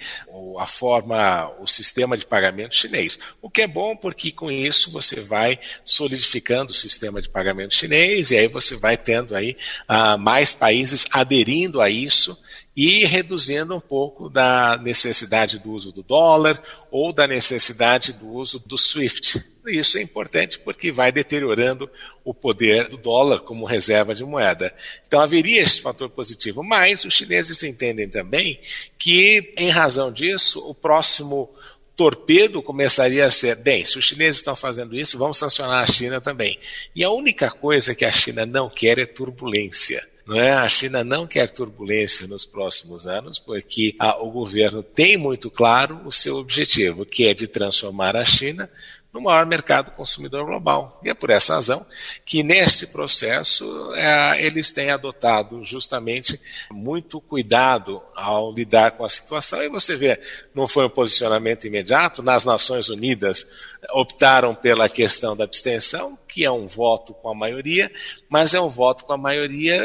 a 0.58 0.66
forma, 0.66 1.50
o 1.60 1.66
sistema 1.66 2.16
de 2.16 2.26
pagamento 2.26 2.74
chinês. 2.74 3.18
O 3.40 3.48
que 3.48 3.62
é 3.62 3.66
bom 3.66 3.94
porque 3.94 4.32
com 4.32 4.50
isso 4.50 4.90
você 4.90 5.20
vai 5.20 5.58
solidificando 5.84 6.72
o 6.72 6.74
sistema 6.74 7.20
de 7.22 7.28
pagamento 7.28 7.74
chinês 7.74 8.30
e 8.30 8.36
aí 8.36 8.48
você 8.48 8.76
vai 8.76 8.96
tendo 8.96 9.36
aí 9.36 9.56
uh, 9.88 10.18
mais 10.18 10.54
países 10.54 11.06
aderindo 11.10 11.80
a 11.80 11.88
isso 11.88 12.38
e 12.76 13.04
reduzindo 13.04 13.74
um 13.74 13.80
pouco 13.80 14.28
da 14.28 14.78
necessidade 14.78 15.58
do 15.58 15.72
uso 15.72 15.92
do 15.92 16.02
dólar 16.02 16.60
ou 16.90 17.12
da 17.12 17.26
necessidade 17.26 18.12
do 18.14 18.28
uso 18.28 18.62
do 18.66 18.76
SWIFT. 18.76 19.55
Isso 19.70 19.98
é 19.98 20.02
importante 20.02 20.58
porque 20.58 20.92
vai 20.92 21.10
deteriorando 21.10 21.90
o 22.24 22.32
poder 22.32 22.88
do 22.88 22.96
dólar 22.96 23.40
como 23.40 23.64
reserva 23.64 24.14
de 24.14 24.24
moeda. 24.24 24.74
Então 25.06 25.20
haveria 25.20 25.62
esse 25.62 25.80
fator 25.80 26.08
positivo, 26.10 26.62
mas 26.62 27.04
os 27.04 27.14
chineses 27.14 27.62
entendem 27.62 28.08
também 28.08 28.58
que, 28.98 29.52
em 29.56 29.68
razão 29.68 30.12
disso, 30.12 30.60
o 30.68 30.74
próximo 30.74 31.50
torpedo 31.96 32.62
começaria 32.62 33.24
a 33.24 33.30
ser: 33.30 33.56
bem, 33.56 33.84
se 33.84 33.98
os 33.98 34.04
chineses 34.04 34.36
estão 34.36 34.54
fazendo 34.54 34.96
isso, 34.96 35.18
vamos 35.18 35.38
sancionar 35.38 35.82
a 35.82 35.86
China 35.86 36.20
também. 36.20 36.58
E 36.94 37.02
a 37.02 37.10
única 37.10 37.50
coisa 37.50 37.94
que 37.94 38.04
a 38.04 38.12
China 38.12 38.44
não 38.44 38.68
quer 38.68 38.98
é 38.98 39.06
turbulência. 39.06 40.06
Não 40.26 40.40
é? 40.40 40.50
A 40.50 40.68
China 40.68 41.04
não 41.04 41.24
quer 41.24 41.48
turbulência 41.50 42.26
nos 42.26 42.44
próximos 42.44 43.06
anos, 43.06 43.38
porque 43.38 43.94
a, 43.96 44.20
o 44.20 44.28
governo 44.28 44.82
tem 44.82 45.16
muito 45.16 45.48
claro 45.48 46.00
o 46.04 46.10
seu 46.10 46.36
objetivo, 46.36 47.06
que 47.06 47.28
é 47.28 47.32
de 47.32 47.46
transformar 47.46 48.16
a 48.16 48.24
China 48.24 48.68
no 49.16 49.22
maior 49.22 49.46
mercado 49.46 49.90
consumidor 49.92 50.44
global. 50.44 51.00
E 51.02 51.08
é 51.08 51.14
por 51.14 51.30
essa 51.30 51.54
razão 51.54 51.86
que, 52.22 52.42
neste 52.42 52.86
processo, 52.86 53.64
é, 53.94 54.44
eles 54.44 54.70
têm 54.70 54.90
adotado 54.90 55.64
justamente 55.64 56.38
muito 56.70 57.18
cuidado 57.18 58.02
ao 58.14 58.52
lidar 58.52 58.90
com 58.90 59.06
a 59.06 59.08
situação. 59.08 59.62
E 59.62 59.70
você 59.70 59.96
vê, 59.96 60.20
não 60.54 60.68
foi 60.68 60.84
um 60.84 60.90
posicionamento 60.90 61.66
imediato, 61.66 62.22
nas 62.22 62.44
Nações 62.44 62.90
Unidas 62.90 63.50
optaram 63.92 64.54
pela 64.54 64.86
questão 64.86 65.34
da 65.34 65.44
abstenção, 65.44 66.18
que 66.28 66.44
é 66.44 66.50
um 66.50 66.66
voto 66.66 67.14
com 67.14 67.30
a 67.30 67.34
maioria, 67.34 67.90
mas 68.28 68.54
é 68.54 68.60
um 68.60 68.68
voto 68.68 69.06
com 69.06 69.14
a 69.14 69.18
maioria 69.18 69.80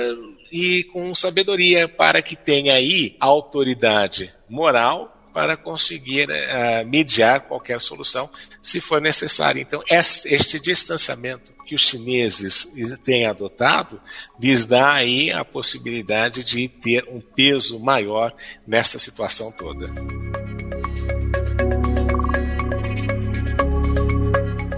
e 0.51 0.83
com 0.85 1.13
sabedoria 1.13 1.87
para 1.87 2.21
que 2.21 2.35
tenha 2.35 2.73
aí 2.73 3.15
autoridade 3.21 4.33
moral 4.49 5.20
para 5.33 5.55
conseguir 5.55 6.29
uh, 6.29 6.85
mediar 6.85 7.41
qualquer 7.41 7.79
solução, 7.81 8.29
se 8.61 8.79
for 8.79 9.01
necessário. 9.01 9.61
Então, 9.61 9.81
este 9.89 10.59
distanciamento 10.59 11.53
que 11.65 11.75
os 11.75 11.87
chineses 11.87 12.67
têm 13.03 13.25
adotado 13.25 14.01
lhes 14.39 14.65
dá 14.65 14.93
aí 14.93 15.31
a 15.31 15.45
possibilidade 15.45 16.43
de 16.43 16.67
ter 16.67 17.07
um 17.07 17.21
peso 17.21 17.79
maior 17.79 18.33
nessa 18.67 18.99
situação 18.99 19.51
toda. 19.51 19.89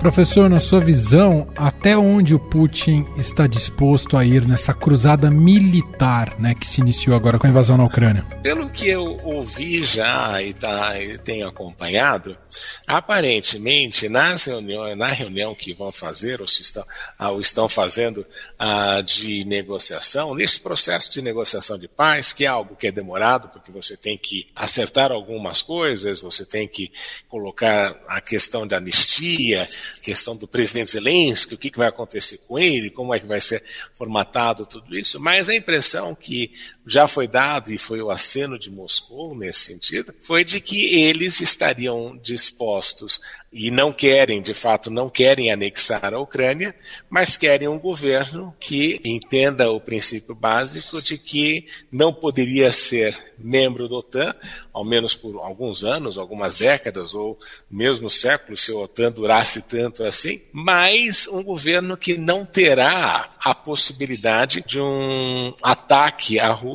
Professor, 0.03 0.49
na 0.49 0.59
sua 0.59 0.81
visão, 0.81 1.47
até 1.55 1.95
onde 1.95 2.35
o 2.35 2.39
Putin 2.39 3.05
está 3.15 3.47
disposto 3.47 4.17
a 4.17 4.25
ir 4.25 4.45
nessa 4.45 4.73
cruzada 4.73 5.31
militar 5.31 6.37
né, 6.37 6.53
que 6.53 6.67
se 6.67 6.81
iniciou 6.81 7.15
agora 7.15 7.39
com 7.39 7.47
a 7.47 7.49
invasão 7.49 7.77
na 7.77 7.85
Ucrânia? 7.85 8.21
Pelo 8.43 8.69
que 8.69 8.89
eu 8.89 9.17
ouvi 9.23 9.85
já 9.85 10.43
e, 10.43 10.53
tá, 10.53 11.01
e 11.01 11.17
tenho 11.19 11.47
acompanhado, 11.47 12.37
aparentemente 12.85 14.09
nas 14.09 14.43
reuniões, 14.43 14.97
na 14.97 15.07
reunião 15.07 15.55
que 15.55 15.73
vão 15.73 15.93
fazer 15.93 16.41
ou, 16.41 16.45
estão, 16.47 16.85
ah, 17.17 17.31
ou 17.31 17.39
estão 17.39 17.69
fazendo 17.69 18.25
ah, 18.59 18.99
de 18.99 19.45
negociação, 19.45 20.35
nesse 20.35 20.59
processo 20.59 21.13
de 21.13 21.21
negociação 21.21 21.79
de 21.79 21.87
paz, 21.87 22.33
que 22.33 22.43
é 22.43 22.47
algo 22.49 22.75
que 22.75 22.87
é 22.87 22.91
demorado, 22.91 23.47
porque 23.47 23.71
você 23.71 23.95
tem 23.95 24.17
que 24.17 24.47
acertar 24.53 25.13
algumas 25.13 25.61
coisas, 25.61 26.19
você 26.19 26.45
tem 26.45 26.67
que 26.67 26.91
colocar 27.29 27.95
a 28.09 28.19
questão 28.19 28.67
da 28.67 28.75
anistia, 28.75 29.65
questão 30.01 30.36
do 30.36 30.47
presidente 30.47 30.91
Zelensky, 30.91 31.53
o 31.53 31.58
que, 31.58 31.69
que 31.69 31.77
vai 31.77 31.88
acontecer 31.88 32.39
com 32.47 32.58
ele, 32.58 32.89
como 32.89 33.13
é 33.13 33.19
que 33.19 33.25
vai 33.25 33.39
ser 33.39 33.63
formatado 33.95 34.65
tudo 34.65 34.97
isso, 34.97 35.19
mas 35.19 35.49
a 35.49 35.56
impressão 35.56 36.15
que 36.15 36.51
já 36.85 37.07
foi 37.07 37.27
dado 37.27 37.73
e 37.73 37.77
foi 37.77 38.01
o 38.01 38.11
aceno 38.11 38.59
de 38.59 38.69
Moscou 38.69 39.35
nesse 39.35 39.59
sentido, 39.59 40.13
foi 40.21 40.43
de 40.43 40.59
que 40.59 40.85
eles 40.95 41.39
estariam 41.39 42.17
dispostos 42.17 43.21
e 43.51 43.69
não 43.69 43.93
querem, 43.93 44.41
de 44.41 44.53
fato, 44.53 44.89
não 44.89 45.09
querem 45.09 45.51
anexar 45.51 46.11
a 46.13 46.19
Ucrânia, 46.19 46.75
mas 47.07 47.37
querem 47.37 47.67
um 47.67 47.77
governo 47.77 48.53
que 48.59 48.99
entenda 49.05 49.71
o 49.71 49.79
princípio 49.79 50.33
básico 50.33 50.99
de 51.01 51.19
que 51.19 51.67
não 51.91 52.11
poderia 52.11 52.71
ser 52.71 53.15
membro 53.37 53.87
da 53.87 53.97
OTAN, 53.97 54.35
ao 54.71 54.83
menos 54.83 55.13
por 55.13 55.37
alguns 55.37 55.83
anos, 55.83 56.17
algumas 56.17 56.57
décadas, 56.57 57.13
ou 57.13 57.37
mesmo 57.69 58.09
séculos, 58.09 58.61
se 58.61 58.71
a 58.71 58.75
OTAN 58.75 59.11
durasse 59.11 59.61
tanto 59.63 60.03
assim, 60.03 60.41
mas 60.51 61.27
um 61.27 61.43
governo 61.43 61.95
que 61.95 62.17
não 62.17 62.45
terá 62.45 63.29
a 63.37 63.53
possibilidade 63.53 64.63
de 64.65 64.79
um 64.79 65.53
ataque 65.61 66.39
à 66.39 66.51
Rússia 66.51 66.72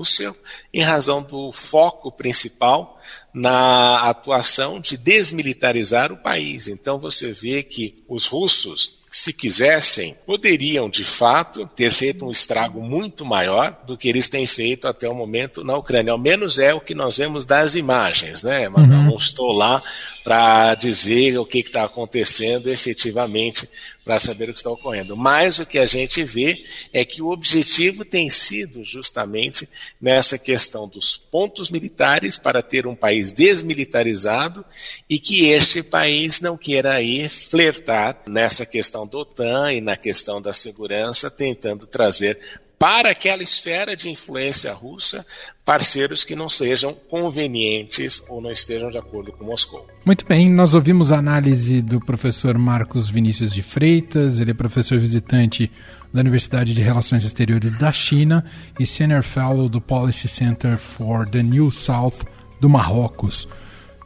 em 0.73 0.83
razão 0.83 1.23
do 1.23 1.53
foco 1.53 2.11
principal 2.11 2.99
na 3.33 4.09
atuação 4.09 4.81
de 4.81 4.97
desmilitarizar 4.97 6.13
o 6.13 6.17
país. 6.17 6.69
Então 6.69 6.99
você 6.99 7.33
vê 7.33 7.63
que 7.63 8.03
os 8.09 8.27
russos 8.27 8.99
se 9.11 9.33
quisessem, 9.33 10.17
poderiam 10.27 10.89
de 10.91 11.05
fato 11.05 11.67
ter 11.75 11.91
feito 11.91 12.27
um 12.27 12.31
estrago 12.31 12.83
muito 12.83 13.25
maior 13.25 13.77
do 13.87 13.97
que 13.97 14.09
eles 14.09 14.29
têm 14.29 14.47
feito 14.47 14.87
até 14.87 15.09
o 15.09 15.15
momento 15.15 15.65
na 15.65 15.77
Ucrânia. 15.77 16.13
Ao 16.13 16.19
menos 16.19 16.59
é 16.59 16.75
o 16.75 16.81
que 16.81 16.95
nós 16.95 17.17
vemos 17.17 17.47
das 17.47 17.75
imagens, 17.75 18.43
né? 18.43 18.69
Mas 18.69 18.89
uhum. 18.89 19.05
não 19.05 19.17
estou 19.17 19.53
lá 19.53 19.83
para 20.29 20.75
dizer 20.75 21.39
o 21.39 21.47
que 21.47 21.61
está 21.61 21.85
acontecendo 21.85 22.69
efetivamente 22.69 23.67
para 24.05 24.19
saber 24.19 24.51
o 24.51 24.53
que 24.53 24.59
está 24.59 24.71
ocorrendo. 24.71 25.17
Mas 25.17 25.59
o 25.59 25.65
que 25.65 25.79
a 25.79 25.87
gente 25.87 26.23
vê 26.23 26.63
é 26.93 27.03
que 27.03 27.23
o 27.23 27.31
objetivo 27.31 28.05
tem 28.05 28.29
sido 28.29 28.85
justamente 28.85 29.67
nessa 29.99 30.37
questão 30.37 30.87
dos 30.87 31.17
pontos 31.17 31.71
militares 31.71 32.37
para 32.37 32.61
ter 32.61 32.87
um 32.87 32.95
país 32.95 33.33
desmilitarizado 33.33 34.63
e 35.09 35.19
que 35.19 35.47
este 35.47 35.83
país 35.83 36.43
não 36.43 36.59
queira 36.59 36.93
aí 36.93 37.27
flertar 37.27 38.23
nessa 38.29 38.67
questão 38.67 39.07
da 39.07 39.17
OTAN 39.17 39.73
e 39.73 39.81
na 39.81 39.97
questão 39.97 40.43
da 40.43 40.53
segurança, 40.53 41.31
tentando 41.31 41.87
trazer 41.87 42.39
para 42.79 43.11
aquela 43.11 43.43
esfera 43.43 43.97
de 43.97 44.09
influência 44.09 44.73
russa 44.73 45.27
parceiros 45.65 46.25
que 46.25 46.35
não 46.35 46.49
sejam 46.49 46.95
convenientes 47.11 48.25
ou 48.29 48.41
não 48.41 48.51
estejam 48.51 48.91
de 48.91 48.97
acordo 48.97 49.33
com 49.33 49.45
Moscou. 49.45 49.87
Muito 50.05 50.25
bem, 50.25 50.49
nós 50.51 50.75
ouvimos 50.75 51.13
a 51.13 51.19
análise 51.19 51.83
do 51.83 52.01
professor 52.01 52.57
Marcos 52.57 53.11
Vinícius 53.11 53.53
de 53.53 53.63
Freitas, 53.63 54.41
ele 54.41 54.53
é 54.53 54.55
professor 54.55 54.99
visitante 54.99 55.71
da 56.13 56.21
Universidade 56.21 56.73
de 56.73 56.81
Relações 56.81 57.25
Exteriores 57.25 57.77
da 57.77 57.93
China 57.93 58.45
e 58.81 58.87
Senior 58.87 59.23
Fellow 59.23 59.69
do 59.69 59.81
Policy 59.81 60.27
Center 60.27 60.79
for 60.79 61.29
the 61.29 61.43
New 61.43 61.71
South 61.71 62.25
do 62.59 62.69
Marrocos. 62.69 63.47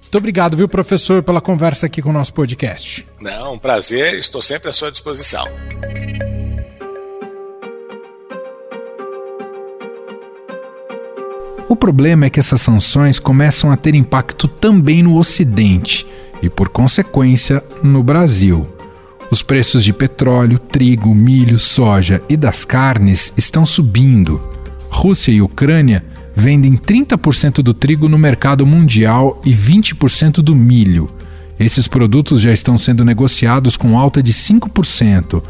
Muito 0.00 0.18
obrigado, 0.18 0.56
viu, 0.56 0.68
professor, 0.68 1.22
pela 1.22 1.40
conversa 1.40 1.86
aqui 1.86 2.02
com 2.02 2.10
o 2.10 2.12
nosso 2.12 2.34
podcast. 2.34 3.06
Não, 3.20 3.54
um 3.54 3.58
prazer, 3.58 4.14
estou 4.14 4.42
sempre 4.42 4.68
à 4.68 4.72
sua 4.72 4.90
disposição. 4.90 5.46
O 11.72 11.76
problema 11.82 12.26
é 12.26 12.30
que 12.30 12.38
essas 12.38 12.60
sanções 12.60 13.18
começam 13.18 13.72
a 13.72 13.78
ter 13.78 13.94
impacto 13.94 14.46
também 14.46 15.02
no 15.02 15.16
Ocidente 15.16 16.06
e, 16.42 16.50
por 16.50 16.68
consequência, 16.68 17.64
no 17.82 18.02
Brasil. 18.02 18.68
Os 19.30 19.42
preços 19.42 19.82
de 19.82 19.90
petróleo, 19.90 20.58
trigo, 20.58 21.14
milho, 21.14 21.58
soja 21.58 22.22
e 22.28 22.36
das 22.36 22.62
carnes 22.62 23.32
estão 23.38 23.64
subindo. 23.64 24.38
Rússia 24.90 25.32
e 25.32 25.40
Ucrânia 25.40 26.04
vendem 26.36 26.76
30% 26.76 27.62
do 27.62 27.72
trigo 27.72 28.06
no 28.06 28.18
mercado 28.18 28.66
mundial 28.66 29.40
e 29.42 29.54
20% 29.54 30.42
do 30.42 30.54
milho. 30.54 31.08
Esses 31.58 31.88
produtos 31.88 32.42
já 32.42 32.52
estão 32.52 32.76
sendo 32.76 33.02
negociados 33.02 33.78
com 33.78 33.98
alta 33.98 34.22
de 34.22 34.34
5%, 34.34 35.42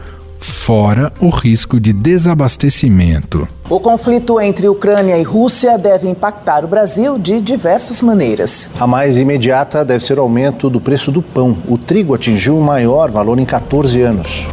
fora 0.43 1.13
o 1.21 1.29
risco 1.29 1.81
de 1.81 1.93
desabastecimento. 1.93 3.49
O 3.71 3.81
conflito 3.81 4.41
entre 4.41 4.69
Ucrânia 4.69 5.17
e 5.17 5.23
Rússia 5.23 5.79
deve 5.79 6.09
impactar 6.09 6.65
o 6.65 6.69
Brasil 6.69 7.19
de 7.19 7.41
diversas 7.41 8.03
maneiras. 8.03 8.69
A 8.79 8.87
mais 8.87 9.19
imediata 9.19 9.85
deve 9.85 10.05
ser 10.05 10.19
o 10.19 10.23
aumento 10.23 10.69
do 10.69 10.81
preço 10.81 11.11
do 11.11 11.23
pão. 11.23 11.57
O 11.67 11.79
trigo 11.79 12.15
atingiu 12.15 12.59
o 12.59 12.63
maior 12.63 13.11
valor 13.11 13.39
em 13.39 13.45
14 13.45 14.03
anos. 14.03 14.47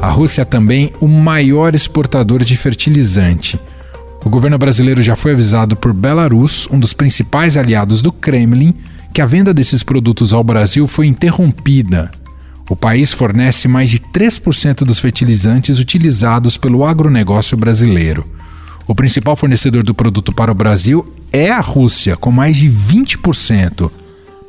A 0.00 0.08
Rússia 0.08 0.42
é 0.42 0.44
também 0.44 0.92
o 1.00 1.08
maior 1.08 1.74
exportador 1.74 2.44
de 2.44 2.56
fertilizante. 2.56 3.58
O 4.24 4.30
governo 4.30 4.58
brasileiro 4.58 5.02
já 5.02 5.16
foi 5.16 5.32
avisado 5.32 5.74
por 5.74 5.92
Belarus, 5.92 6.68
um 6.70 6.78
dos 6.78 6.92
principais 6.92 7.56
aliados 7.56 8.02
do 8.02 8.12
Kremlin, 8.12 8.74
que 9.12 9.22
a 9.22 9.26
venda 9.26 9.54
desses 9.54 9.82
produtos 9.82 10.32
ao 10.32 10.44
Brasil 10.44 10.86
foi 10.86 11.06
interrompida 11.06 12.10
o 12.68 12.74
país 12.74 13.12
fornece 13.12 13.68
mais 13.68 13.90
de 13.90 13.98
3% 13.98 14.84
dos 14.84 14.98
fertilizantes 14.98 15.78
utilizados 15.78 16.56
pelo 16.56 16.84
agronegócio 16.84 17.56
brasileiro. 17.56 18.26
O 18.86 18.94
principal 18.94 19.36
fornecedor 19.36 19.82
do 19.82 19.94
produto 19.94 20.32
para 20.32 20.50
o 20.50 20.54
Brasil 20.54 21.06
é 21.32 21.50
a 21.50 21.60
Rússia, 21.60 22.16
com 22.16 22.30
mais 22.30 22.56
de 22.56 22.68
20%. 22.68 23.90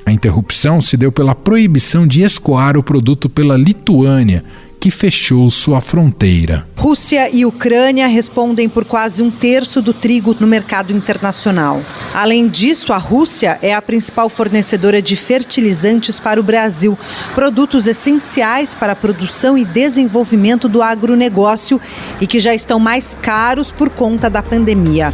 A 0.05 0.11
interrupção 0.11 0.79
se 0.79 0.95
deu 0.95 1.11
pela 1.11 1.35
proibição 1.35 2.07
de 2.07 2.21
escoar 2.21 2.77
o 2.77 2.83
produto 2.83 3.27
pela 3.29 3.57
Lituânia, 3.57 4.43
que 4.87 4.91
fechou 4.91 5.49
sua 5.49 5.81
fronteira. 5.81 6.65
Rússia 6.77 7.29
e 7.29 7.45
Ucrânia 7.45 8.07
respondem 8.07 8.69
por 8.69 8.85
quase 8.85 9.21
um 9.21 9.29
terço 9.29 9.81
do 9.81 9.91
trigo 9.91 10.33
no 10.39 10.47
mercado 10.47 10.93
internacional. 10.93 11.81
Além 12.13 12.47
disso, 12.47 12.93
a 12.93 12.97
Rússia 12.97 13.59
é 13.61 13.73
a 13.73 13.81
principal 13.81 14.29
fornecedora 14.29 15.01
de 15.01 15.17
fertilizantes 15.17 16.21
para 16.21 16.39
o 16.39 16.43
Brasil, 16.43 16.97
produtos 17.35 17.85
essenciais 17.85 18.73
para 18.73 18.93
a 18.93 18.95
produção 18.95 19.57
e 19.57 19.65
desenvolvimento 19.65 20.69
do 20.69 20.81
agronegócio 20.81 21.81
e 22.21 22.25
que 22.25 22.39
já 22.39 22.55
estão 22.55 22.79
mais 22.79 23.13
caros 23.21 23.73
por 23.73 23.89
conta 23.89 24.29
da 24.29 24.41
pandemia. 24.41 25.13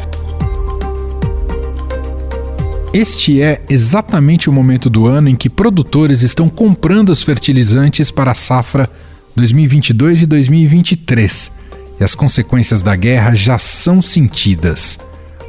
Este 2.93 3.41
é 3.41 3.59
exatamente 3.67 4.51
o 4.51 4.53
momento 4.53 4.87
do 4.87 5.07
ano 5.07 5.29
em 5.29 5.35
que 5.35 5.49
produtores 5.49 6.21
estão 6.21 6.47
comprando 6.47 7.09
os 7.09 7.23
fertilizantes 7.23 8.11
para 8.11 8.33
a 8.33 8.35
safra 8.35 8.87
2022 9.35 10.21
e 10.21 10.25
2023, 10.25 11.51
e 11.99 12.03
as 12.03 12.13
consequências 12.13 12.83
da 12.83 12.95
guerra 12.95 13.33
já 13.33 13.57
são 13.57 14.01
sentidas. 14.01 14.99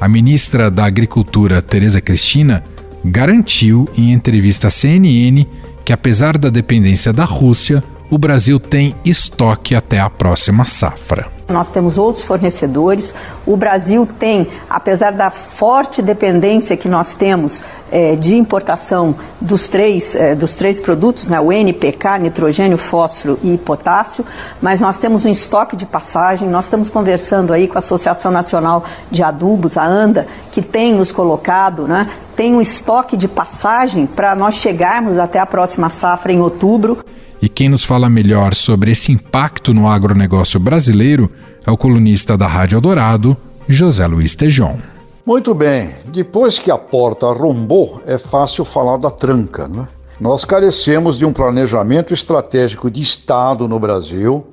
A 0.01 0.09
ministra 0.09 0.71
da 0.71 0.85
Agricultura, 0.85 1.61
Tereza 1.61 2.01
Cristina, 2.01 2.65
garantiu 3.05 3.89
em 3.97 4.13
entrevista 4.13 4.69
à 4.69 4.71
CNN 4.71 5.47
que, 5.85 5.93
apesar 5.93 6.39
da 6.39 6.49
dependência 6.49 7.13
da 7.13 7.25
Rússia, 7.25 7.85
o 8.15 8.19
Brasil 8.19 8.61
tem 8.61 8.95
estoque 9.05 9.75
até 9.75 9.99
a 9.99 10.09
próxima 10.09 10.65
safra. 10.67 11.27
Nós 11.49 11.69
temos 11.69 11.99
outros 11.99 12.25
fornecedores. 12.25 13.13
O 13.45 13.57
Brasil 13.57 14.09
tem, 14.21 14.47
apesar 14.71 15.11
da 15.11 15.31
forte 15.31 16.01
dependência 16.01 16.77
que 16.77 16.89
nós 16.89 17.15
temos 17.15 17.65
é, 17.91 18.15
de 18.15 18.37
importação 18.37 19.17
dos 19.41 19.67
três, 19.67 20.15
é, 20.15 20.33
dos 20.33 20.55
três 20.55 20.81
produtos, 20.81 21.27
né, 21.27 21.41
o 21.41 21.53
NPK, 21.53 22.21
nitrogênio, 22.21 22.79
fósforo 22.79 23.37
e 23.43 23.59
potássio, 23.59 24.25
mas 24.63 24.81
nós 24.81 24.97
temos 24.97 25.25
um 25.25 25.29
estoque 25.29 25.75
de 25.75 25.85
passagem, 25.85 26.49
nós 26.49 26.67
estamos 26.67 26.89
conversando 26.89 27.53
aí 27.53 27.67
com 27.67 27.77
a 27.77 27.81
Associação 27.81 28.31
Nacional 28.31 28.85
de 29.11 29.25
Adubos, 29.25 29.77
a 29.77 29.85
ANDA, 29.85 30.29
que 30.53 30.63
tem 30.63 30.95
nos 30.95 31.11
colocado, 31.11 31.89
né, 31.89 32.09
tem 32.37 32.55
um 32.55 32.61
estoque 32.61 33.17
de 33.17 33.27
passagem 33.27 34.07
para 34.07 34.37
nós 34.37 34.55
chegarmos 34.55 35.19
até 35.19 35.41
a 35.41 35.47
próxima 35.47 35.91
safra 35.91 36.33
em 36.33 36.41
outubro. 36.41 37.05
E 37.45 37.49
quem 37.51 37.69
nos 37.69 37.85
fala 37.85 38.09
melhor 38.09 38.55
sobre 38.55 38.93
esse 38.93 39.13
impacto 39.13 39.75
no 39.75 39.87
agronegócio 39.87 40.59
brasileiro 40.59 41.31
é 41.67 41.71
o 41.71 41.77
colunista 41.77 42.39
da 42.39 42.47
Rádio 42.47 42.77
Eldorado, 42.77 43.37
José 43.69 44.07
Luiz 44.07 44.35
Tejon. 44.35 44.79
Muito 45.27 45.55
bem, 45.55 45.95
depois 46.07 46.59
que 46.59 46.71
a 46.71 46.79
porta 46.79 47.27
arrombou, 47.27 48.01
é 48.07 48.17
fácil 48.17 48.65
falar 48.65 48.97
da 48.97 49.11
tranca. 49.11 49.69
Né? 49.69 49.87
Nós 50.19 50.43
carecemos 50.43 51.19
de 51.19 51.27
um 51.27 51.35
planejamento 51.35 52.15
estratégico 52.15 52.91
de 52.91 53.03
Estado 53.03 53.69
no 53.69 53.79
Brasil, 53.79 54.47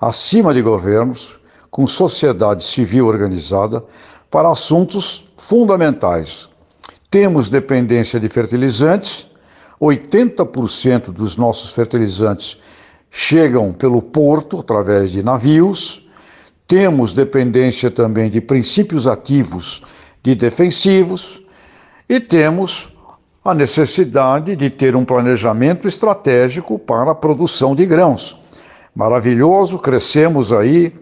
acima 0.00 0.52
de 0.52 0.60
governos, 0.60 1.38
com 1.70 1.86
sociedade 1.86 2.64
civil 2.64 3.06
organizada, 3.06 3.84
para 4.28 4.50
assuntos 4.50 5.24
fundamentais. 5.36 6.48
Temos 7.08 7.48
dependência 7.48 8.18
de 8.18 8.28
fertilizantes, 8.28 9.27
80% 9.80 11.12
dos 11.12 11.36
nossos 11.36 11.72
fertilizantes 11.72 12.58
chegam 13.10 13.72
pelo 13.72 14.02
porto 14.02 14.58
através 14.58 15.10
de 15.10 15.22
navios 15.22 16.02
temos 16.68 17.14
dependência 17.14 17.90
também 17.90 18.28
de 18.28 18.42
princípios 18.42 19.06
ativos 19.06 19.80
de 20.22 20.34
defensivos 20.34 21.42
e 22.06 22.20
temos 22.20 22.92
a 23.42 23.54
necessidade 23.54 24.54
de 24.54 24.68
ter 24.68 24.94
um 24.94 25.02
planejamento 25.02 25.88
estratégico 25.88 26.78
para 26.78 27.12
a 27.12 27.14
produção 27.14 27.74
de 27.74 27.86
grãos. 27.86 28.38
Maravilhoso, 28.94 29.78
crescemos 29.78 30.52
aí 30.52 30.92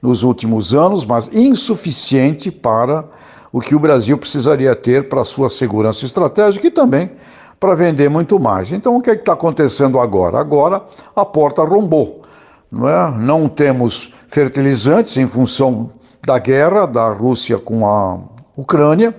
nos 0.00 0.22
últimos 0.22 0.72
anos, 0.72 1.04
mas 1.04 1.28
insuficiente 1.34 2.52
para 2.52 3.04
o 3.50 3.60
que 3.60 3.74
o 3.74 3.80
Brasil 3.80 4.16
precisaria 4.16 4.76
ter 4.76 5.08
para 5.08 5.22
a 5.22 5.24
sua 5.24 5.48
segurança 5.48 6.06
estratégica 6.06 6.68
e 6.68 6.70
também 6.70 7.10
para 7.58 7.74
vender 7.74 8.08
muito 8.08 8.38
mais. 8.38 8.72
Então, 8.72 8.96
o 8.96 9.02
que 9.02 9.10
é 9.10 9.14
está 9.14 9.32
acontecendo 9.32 9.98
agora? 9.98 10.38
Agora 10.38 10.82
a 11.14 11.24
porta 11.24 11.62
rombou. 11.62 12.22
Não, 12.70 12.88
é? 12.88 13.10
não 13.10 13.48
temos 13.48 14.12
fertilizantes 14.28 15.16
em 15.16 15.26
função 15.26 15.90
da 16.24 16.38
guerra 16.38 16.86
da 16.86 17.08
Rússia 17.10 17.58
com 17.58 17.86
a 17.86 18.18
Ucrânia. 18.56 19.14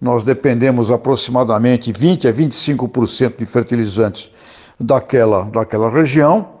Nós 0.00 0.24
dependemos 0.24 0.90
aproximadamente 0.90 1.92
20 1.92 2.28
a 2.28 2.32
25% 2.32 3.38
de 3.38 3.46
fertilizantes 3.46 4.30
daquela, 4.78 5.44
daquela 5.44 5.90
região. 5.90 6.54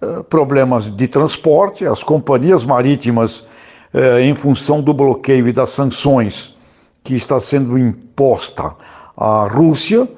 Eh, 0.00 0.22
problemas 0.28 0.94
de 0.94 1.08
transporte, 1.08 1.86
as 1.86 2.02
companhias 2.02 2.64
marítimas, 2.64 3.44
eh, 3.92 4.22
em 4.22 4.34
função 4.34 4.80
do 4.80 4.92
bloqueio 4.92 5.48
e 5.48 5.52
das 5.52 5.70
sanções 5.70 6.54
que 7.02 7.14
está 7.14 7.40
sendo 7.40 7.78
imposta 7.78 8.74
à 9.16 9.46
Rússia, 9.46 10.08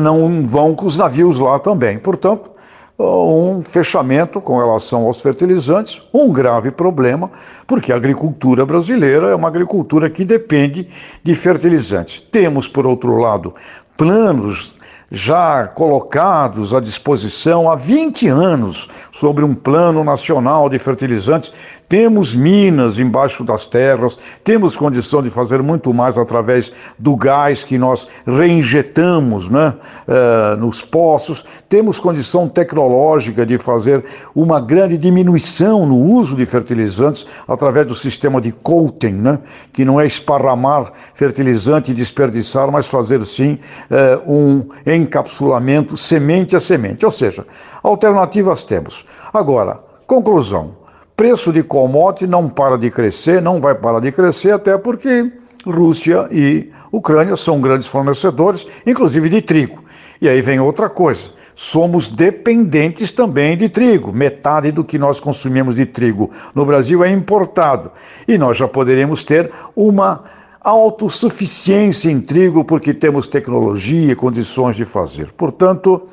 não 0.00 0.44
vão 0.44 0.74
com 0.74 0.86
os 0.86 0.96
navios 0.96 1.38
lá 1.38 1.58
também. 1.58 1.98
Portanto, 1.98 2.50
um 2.98 3.62
fechamento 3.62 4.40
com 4.40 4.58
relação 4.58 5.06
aos 5.06 5.20
fertilizantes, 5.20 6.02
um 6.12 6.32
grave 6.32 6.70
problema, 6.70 7.30
porque 7.66 7.92
a 7.92 7.96
agricultura 7.96 8.64
brasileira 8.64 9.28
é 9.28 9.34
uma 9.34 9.48
agricultura 9.48 10.08
que 10.08 10.24
depende 10.24 10.88
de 11.22 11.34
fertilizantes. 11.34 12.20
Temos, 12.30 12.68
por 12.68 12.86
outro 12.86 13.16
lado, 13.16 13.54
planos 13.96 14.76
já 15.14 15.66
colocados 15.66 16.72
à 16.72 16.80
disposição 16.80 17.70
há 17.70 17.76
20 17.76 18.28
anos 18.28 18.88
sobre 19.12 19.44
um 19.44 19.54
plano 19.54 20.02
nacional 20.02 20.70
de 20.70 20.78
fertilizantes. 20.78 21.52
Temos 21.86 22.34
minas 22.34 22.98
embaixo 22.98 23.44
das 23.44 23.66
terras, 23.66 24.18
temos 24.42 24.74
condição 24.74 25.22
de 25.22 25.28
fazer 25.28 25.62
muito 25.62 25.92
mais 25.92 26.16
através 26.16 26.72
do 26.98 27.14
gás 27.14 27.62
que 27.62 27.76
nós 27.76 28.08
reinjetamos 28.26 29.50
né, 29.50 29.74
uh, 30.08 30.56
nos 30.56 30.80
poços, 30.80 31.44
temos 31.68 32.00
condição 32.00 32.48
tecnológica 32.48 33.44
de 33.44 33.58
fazer 33.58 34.02
uma 34.34 34.58
grande 34.58 34.96
diminuição 34.96 35.84
no 35.84 35.96
uso 35.96 36.34
de 36.34 36.46
fertilizantes 36.46 37.26
através 37.46 37.86
do 37.86 37.94
sistema 37.94 38.40
de 38.40 38.50
coating, 38.50 39.12
né, 39.12 39.38
que 39.70 39.84
não 39.84 40.00
é 40.00 40.06
esparramar 40.06 40.92
fertilizante 41.12 41.90
e 41.90 41.94
desperdiçar, 41.94 42.72
mas 42.72 42.86
fazer 42.86 43.22
sim 43.26 43.58
uh, 43.90 44.32
um 44.32 44.66
encapsulamento 45.02 45.96
semente 45.96 46.56
a 46.56 46.60
semente. 46.60 47.04
Ou 47.04 47.12
seja, 47.12 47.46
alternativas 47.82 48.64
temos. 48.64 49.04
Agora, 49.32 49.80
conclusão: 50.06 50.76
preço 51.16 51.52
de 51.52 51.62
commodity 51.62 52.26
não 52.26 52.48
para 52.48 52.76
de 52.78 52.90
crescer, 52.90 53.42
não 53.42 53.60
vai 53.60 53.74
parar 53.74 54.00
de 54.00 54.10
crescer, 54.10 54.52
até 54.52 54.78
porque 54.78 55.30
Rússia 55.66 56.28
e 56.30 56.70
Ucrânia 56.90 57.36
são 57.36 57.60
grandes 57.60 57.86
fornecedores, 57.86 58.66
inclusive 58.86 59.28
de 59.28 59.40
trigo. 59.40 59.82
E 60.20 60.28
aí 60.28 60.40
vem 60.40 60.60
outra 60.60 60.88
coisa. 60.88 61.30
Somos 61.54 62.08
dependentes 62.08 63.10
também 63.10 63.56
de 63.56 63.68
trigo. 63.68 64.12
Metade 64.12 64.72
do 64.72 64.82
que 64.82 64.98
nós 64.98 65.20
consumimos 65.20 65.76
de 65.76 65.84
trigo 65.86 66.30
no 66.54 66.64
Brasil 66.64 67.04
é 67.04 67.10
importado. 67.10 67.92
E 68.26 68.38
nós 68.38 68.56
já 68.56 68.66
poderíamos 68.66 69.24
ter 69.24 69.50
uma 69.76 70.24
autossuficiência 70.64 72.10
em 72.10 72.20
trigo, 72.20 72.64
porque 72.64 72.94
temos 72.94 73.28
tecnologia 73.28 74.12
e 74.12 74.16
condições 74.16 74.76
de 74.76 74.84
fazer. 74.84 75.32
Portanto, 75.32 76.08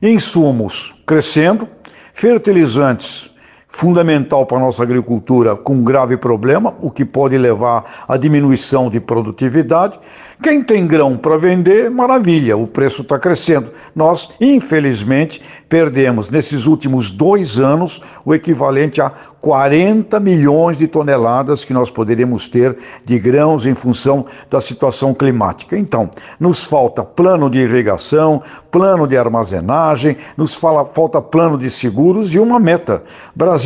insumos 0.00 0.94
crescendo, 1.06 1.68
fertilizantes 2.14 3.30
fundamental 3.68 4.46
para 4.46 4.56
a 4.56 4.60
nossa 4.60 4.82
agricultura 4.82 5.54
com 5.54 5.84
grave 5.84 6.16
problema, 6.16 6.74
o 6.80 6.90
que 6.90 7.04
pode 7.04 7.36
levar 7.36 7.84
à 8.08 8.16
diminuição 8.16 8.88
de 8.88 8.98
produtividade. 8.98 10.00
Quem 10.42 10.62
tem 10.62 10.86
grão 10.86 11.16
para 11.16 11.36
vender, 11.36 11.90
maravilha, 11.90 12.56
o 12.56 12.66
preço 12.66 13.02
está 13.02 13.18
crescendo. 13.18 13.70
Nós, 13.94 14.30
infelizmente, 14.40 15.42
perdemos 15.68 16.30
nesses 16.30 16.66
últimos 16.66 17.10
dois 17.10 17.58
anos 17.58 18.00
o 18.24 18.34
equivalente 18.34 19.00
a 19.00 19.10
40 19.40 20.18
milhões 20.20 20.78
de 20.78 20.88
toneladas 20.88 21.64
que 21.64 21.72
nós 21.72 21.90
poderíamos 21.90 22.48
ter 22.48 22.76
de 23.04 23.18
grãos 23.18 23.64
em 23.66 23.74
função 23.74 24.24
da 24.50 24.60
situação 24.60 25.14
climática. 25.14 25.76
Então, 25.78 26.10
nos 26.40 26.64
falta 26.64 27.04
plano 27.04 27.48
de 27.48 27.58
irrigação, 27.58 28.42
plano 28.70 29.06
de 29.06 29.16
armazenagem, 29.16 30.16
nos 30.36 30.54
fala, 30.54 30.84
falta 30.84 31.20
plano 31.20 31.56
de 31.56 31.70
seguros 31.70 32.34
e 32.34 32.38
uma 32.38 32.58
meta. 32.58 33.02
Brasil, 33.34 33.65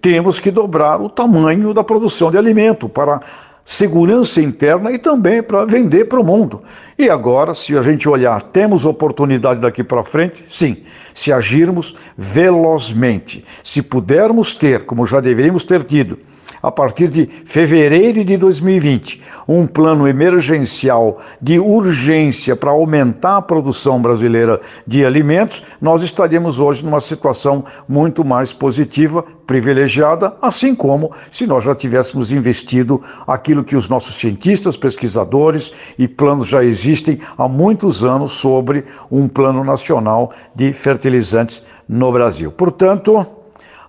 temos 0.00 0.38
que 0.38 0.50
dobrar 0.50 1.00
o 1.00 1.10
tamanho 1.10 1.74
da 1.74 1.82
produção 1.82 2.30
de 2.30 2.38
alimento 2.38 2.88
para 2.88 3.20
segurança 3.64 4.40
interna 4.40 4.92
e 4.92 4.98
também 4.98 5.42
para 5.42 5.64
vender 5.64 6.04
para 6.04 6.20
o 6.20 6.24
mundo. 6.24 6.62
E 6.96 7.10
agora, 7.10 7.52
se 7.52 7.76
a 7.76 7.82
gente 7.82 8.08
olhar, 8.08 8.40
temos 8.40 8.86
oportunidade 8.86 9.60
daqui 9.60 9.82
para 9.82 10.04
frente? 10.04 10.44
Sim, 10.48 10.84
se 11.12 11.32
agirmos 11.32 11.96
velozmente, 12.16 13.44
se 13.64 13.82
pudermos 13.82 14.54
ter, 14.54 14.84
como 14.84 15.04
já 15.04 15.20
deveríamos 15.20 15.64
ter 15.64 15.82
tido, 15.82 16.18
a 16.62 16.70
partir 16.70 17.08
de 17.08 17.26
fevereiro 17.26 18.24
de 18.24 18.36
2020, 18.36 19.22
um 19.46 19.66
plano 19.66 20.08
emergencial 20.08 21.18
de 21.40 21.58
urgência 21.58 22.56
para 22.56 22.70
aumentar 22.70 23.36
a 23.36 23.42
produção 23.42 24.00
brasileira 24.00 24.60
de 24.86 25.04
alimentos, 25.04 25.62
nós 25.80 26.02
estaríamos 26.02 26.58
hoje 26.58 26.84
numa 26.84 27.00
situação 27.00 27.64
muito 27.88 28.24
mais 28.24 28.52
positiva, 28.52 29.24
privilegiada, 29.46 30.36
assim 30.42 30.74
como 30.74 31.12
se 31.30 31.46
nós 31.46 31.64
já 31.64 31.74
tivéssemos 31.74 32.32
investido 32.32 33.00
aquilo 33.26 33.62
que 33.62 33.76
os 33.76 33.88
nossos 33.88 34.16
cientistas, 34.16 34.76
pesquisadores 34.76 35.72
e 35.96 36.08
planos 36.08 36.48
já 36.48 36.64
existem 36.64 37.18
há 37.38 37.46
muitos 37.48 38.04
anos 38.04 38.32
sobre 38.32 38.84
um 39.10 39.28
plano 39.28 39.62
nacional 39.62 40.32
de 40.54 40.72
fertilizantes 40.72 41.62
no 41.88 42.10
Brasil. 42.10 42.50
Portanto, 42.50 43.24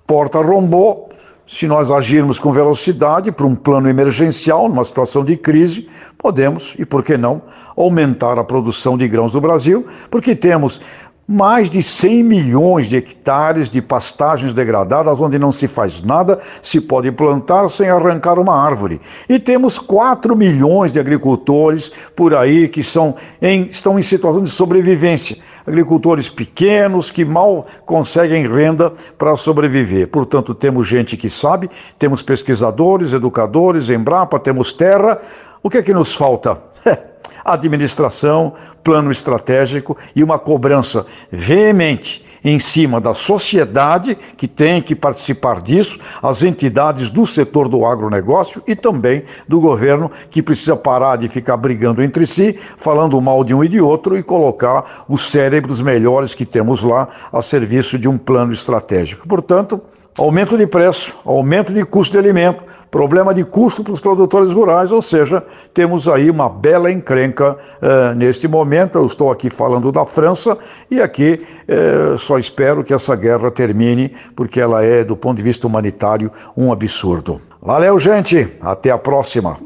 porta 0.06 0.39
rombou, 0.39 1.06
se 1.47 1.65
nós 1.65 1.89
agirmos 1.89 2.38
com 2.38 2.51
velocidade 2.51 3.31
para 3.31 3.45
um 3.45 3.55
plano 3.55 3.89
emergencial, 3.89 4.67
numa 4.67 4.83
situação 4.83 5.23
de 5.23 5.38
crise, 5.38 5.88
podemos, 6.17 6.75
e 6.77 6.86
por 6.86 7.03
que 7.03 7.15
não, 7.15 7.41
aumentar 7.75 8.38
a 8.38 8.43
produção 8.43 8.97
de 8.97 9.07
grãos 9.07 9.31
do 9.31 9.39
Brasil, 9.39 9.86
porque 10.12 10.36
temos 10.36 10.81
mais 11.27 11.69
de 11.69 11.83
100 11.83 12.23
milhões 12.23 12.87
de 12.87 12.95
hectares 12.95 13.69
de 13.69 13.81
pastagens 13.81 14.53
degradadas, 14.53 15.19
onde 15.19 15.37
não 15.37 15.51
se 15.51 15.67
faz 15.67 16.01
nada, 16.01 16.39
se 16.61 16.79
pode 16.79 17.11
plantar 17.11 17.69
sem 17.69 17.89
arrancar 17.89 18.39
uma 18.39 18.55
árvore. 18.55 19.01
E 19.27 19.37
temos 19.37 19.77
4 19.77 20.35
milhões 20.37 20.93
de 20.93 20.99
agricultores 20.99 21.91
por 22.15 22.33
aí 22.33 22.69
que 22.69 22.81
são 22.81 23.15
em, 23.41 23.63
estão 23.63 23.99
em 23.99 24.01
situação 24.01 24.41
de 24.41 24.49
sobrevivência. 24.49 25.37
Agricultores 25.65 26.29
pequenos 26.29 27.11
que 27.11 27.25
mal 27.25 27.67
conseguem 27.85 28.47
renda 28.47 28.93
para 29.17 29.35
sobreviver. 29.35 30.07
Portanto, 30.07 30.55
temos 30.55 30.87
gente 30.87 31.17
que 31.17 31.29
sabe, 31.29 31.69
temos 31.99 32.21
pesquisadores, 32.21 33.11
educadores, 33.11 33.89
Embrapa, 33.89 34.39
temos 34.39 34.71
terra. 34.71 35.19
O 35.61 35.69
que 35.69 35.79
é 35.79 35.83
que 35.83 35.93
nos 35.93 36.15
falta? 36.15 36.57
administração, 37.43 38.53
plano 38.83 39.11
estratégico 39.11 39.97
e 40.15 40.23
uma 40.23 40.39
cobrança 40.39 41.05
veemente 41.31 42.25
em 42.43 42.59
cima 42.59 43.01
da 43.01 43.13
sociedade 43.13 44.17
que 44.37 44.47
tem 44.47 44.81
que 44.81 44.95
participar 44.95 45.61
disso, 45.61 45.99
as 46.21 46.43
entidades 46.43 47.09
do 47.09 47.25
setor 47.25 47.67
do 47.67 47.85
agronegócio 47.85 48.61
e 48.65 48.75
também 48.75 49.23
do 49.47 49.59
governo 49.59 50.09
que 50.29 50.41
precisa 50.41 50.75
parar 50.75 51.17
de 51.17 51.27
ficar 51.27 51.57
brigando 51.57 52.01
entre 52.01 52.25
si, 52.25 52.57
falando 52.77 53.19
mal 53.19 53.43
de 53.43 53.53
um 53.53 53.63
e 53.63 53.67
de 53.67 53.81
outro 53.81 54.17
e 54.17 54.23
colocar 54.23 55.05
os 55.09 55.29
cérebros 55.29 55.81
melhores 55.81 56.33
que 56.33 56.45
temos 56.45 56.83
lá 56.83 57.07
a 57.31 57.41
serviço 57.41 57.99
de 57.99 58.07
um 58.07 58.17
plano 58.17 58.53
estratégico. 58.53 59.27
Portanto, 59.27 59.81
aumento 60.17 60.58
de 60.58 60.65
preço, 60.65 61.15
aumento 61.23 61.71
de 61.71 61.86
custo 61.86 62.13
de 62.13 62.17
alimento, 62.17 62.63
problema 62.89 63.34
de 63.34 63.43
custo 63.43 63.84
para 63.84 63.93
os 63.93 64.01
produtores 64.01 64.51
rurais, 64.51 64.91
ou 64.91 65.01
seja, 65.01 65.43
temos 65.73 66.08
aí 66.08 66.30
uma 66.30 66.49
bela 66.49 66.91
encrenca 66.91 67.53
uh, 67.53 68.15
neste 68.15 68.47
momento. 68.47 68.97
Eu 68.97 69.06
estou 69.06 69.32
aqui 69.32 69.49
falando 69.49 69.91
da 69.91 70.06
França 70.06 70.58
e 70.89 71.01
aqui 71.01 71.45
uh, 71.67 72.17
só 72.17 72.39
espero 72.39 72.84
que 72.84 72.93
essa 72.93 73.15
guerra 73.15 73.51
termine, 73.51 74.13
porque 74.36 74.60
ela 74.60 74.84
é, 74.84 75.03
do 75.03 75.15
ponto 75.15 75.38
de 75.38 75.43
vista 75.43 75.67
humanitário, 75.67 76.32
um 76.56 76.71
absurdo. 76.71 77.39
Valeu, 77.62 77.99
gente, 77.99 78.47
até 78.62 78.89
a 78.89 78.97
próxima. 78.97 79.60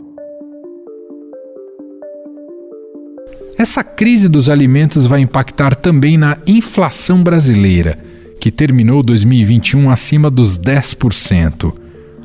Essa 3.58 3.84
crise 3.84 4.28
dos 4.28 4.50
alimentos 4.50 5.06
vai 5.06 5.20
impactar 5.20 5.76
também 5.76 6.18
na 6.18 6.36
inflação 6.48 7.22
brasileira, 7.22 8.11
que 8.42 8.50
terminou 8.50 9.04
2021 9.04 9.92
acima 9.92 10.28
dos 10.32 10.58
10%. 10.58 11.72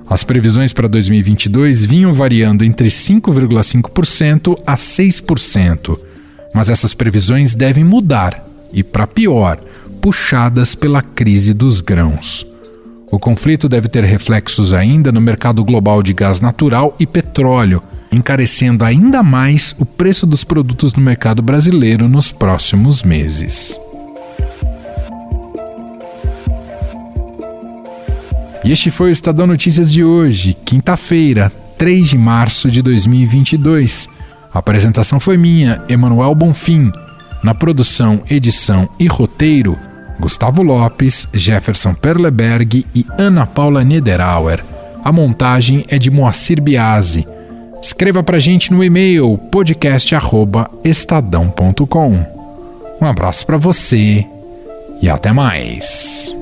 As 0.08 0.24
previsões 0.24 0.72
para 0.72 0.88
2022 0.88 1.84
vinham 1.84 2.14
variando 2.14 2.64
entre 2.64 2.88
5,5% 2.88 4.58
a 4.66 4.76
6%, 4.76 5.98
mas 6.54 6.70
essas 6.70 6.94
previsões 6.94 7.54
devem 7.54 7.84
mudar 7.84 8.42
e, 8.72 8.82
para 8.82 9.06
pior, 9.06 9.60
puxadas 10.00 10.74
pela 10.74 11.02
crise 11.02 11.52
dos 11.52 11.82
grãos. 11.82 12.46
O 13.12 13.18
conflito 13.18 13.68
deve 13.68 13.86
ter 13.86 14.02
reflexos 14.02 14.72
ainda 14.72 15.12
no 15.12 15.20
mercado 15.20 15.62
global 15.62 16.02
de 16.02 16.14
gás 16.14 16.40
natural 16.40 16.96
e 16.98 17.06
petróleo, 17.06 17.82
encarecendo 18.10 18.86
ainda 18.86 19.22
mais 19.22 19.76
o 19.78 19.84
preço 19.84 20.26
dos 20.26 20.44
produtos 20.44 20.94
no 20.94 21.02
mercado 21.02 21.42
brasileiro 21.42 22.08
nos 22.08 22.32
próximos 22.32 23.02
meses. 23.02 23.78
E 28.66 28.72
este 28.72 28.90
foi 28.90 29.10
o 29.10 29.12
Estadão 29.12 29.46
Notícias 29.46 29.92
de 29.92 30.02
hoje, 30.02 30.56
quinta-feira, 30.64 31.52
3 31.78 32.08
de 32.08 32.18
março 32.18 32.68
de 32.68 32.82
2022. 32.82 34.08
A 34.52 34.58
apresentação 34.58 35.20
foi 35.20 35.36
minha, 35.36 35.80
Emanuel 35.88 36.34
Bonfim. 36.34 36.90
Na 37.44 37.54
produção, 37.54 38.22
edição 38.28 38.88
e 38.98 39.06
roteiro, 39.06 39.78
Gustavo 40.18 40.64
Lopes, 40.64 41.28
Jefferson 41.32 41.94
Perleberg 41.94 42.84
e 42.92 43.06
Ana 43.16 43.46
Paula 43.46 43.84
Niederauer. 43.84 44.64
A 45.04 45.12
montagem 45.12 45.84
é 45.88 45.96
de 45.96 46.10
Moacir 46.10 46.60
Biasi. 46.60 47.24
Escreva 47.80 48.24
pra 48.24 48.40
gente 48.40 48.72
no 48.72 48.82
e-mail 48.82 49.38
podcast@estadão.com. 49.38 52.26
Um 53.00 53.06
abraço 53.06 53.46
para 53.46 53.58
você 53.58 54.26
e 55.00 55.08
até 55.08 55.32
mais. 55.32 56.36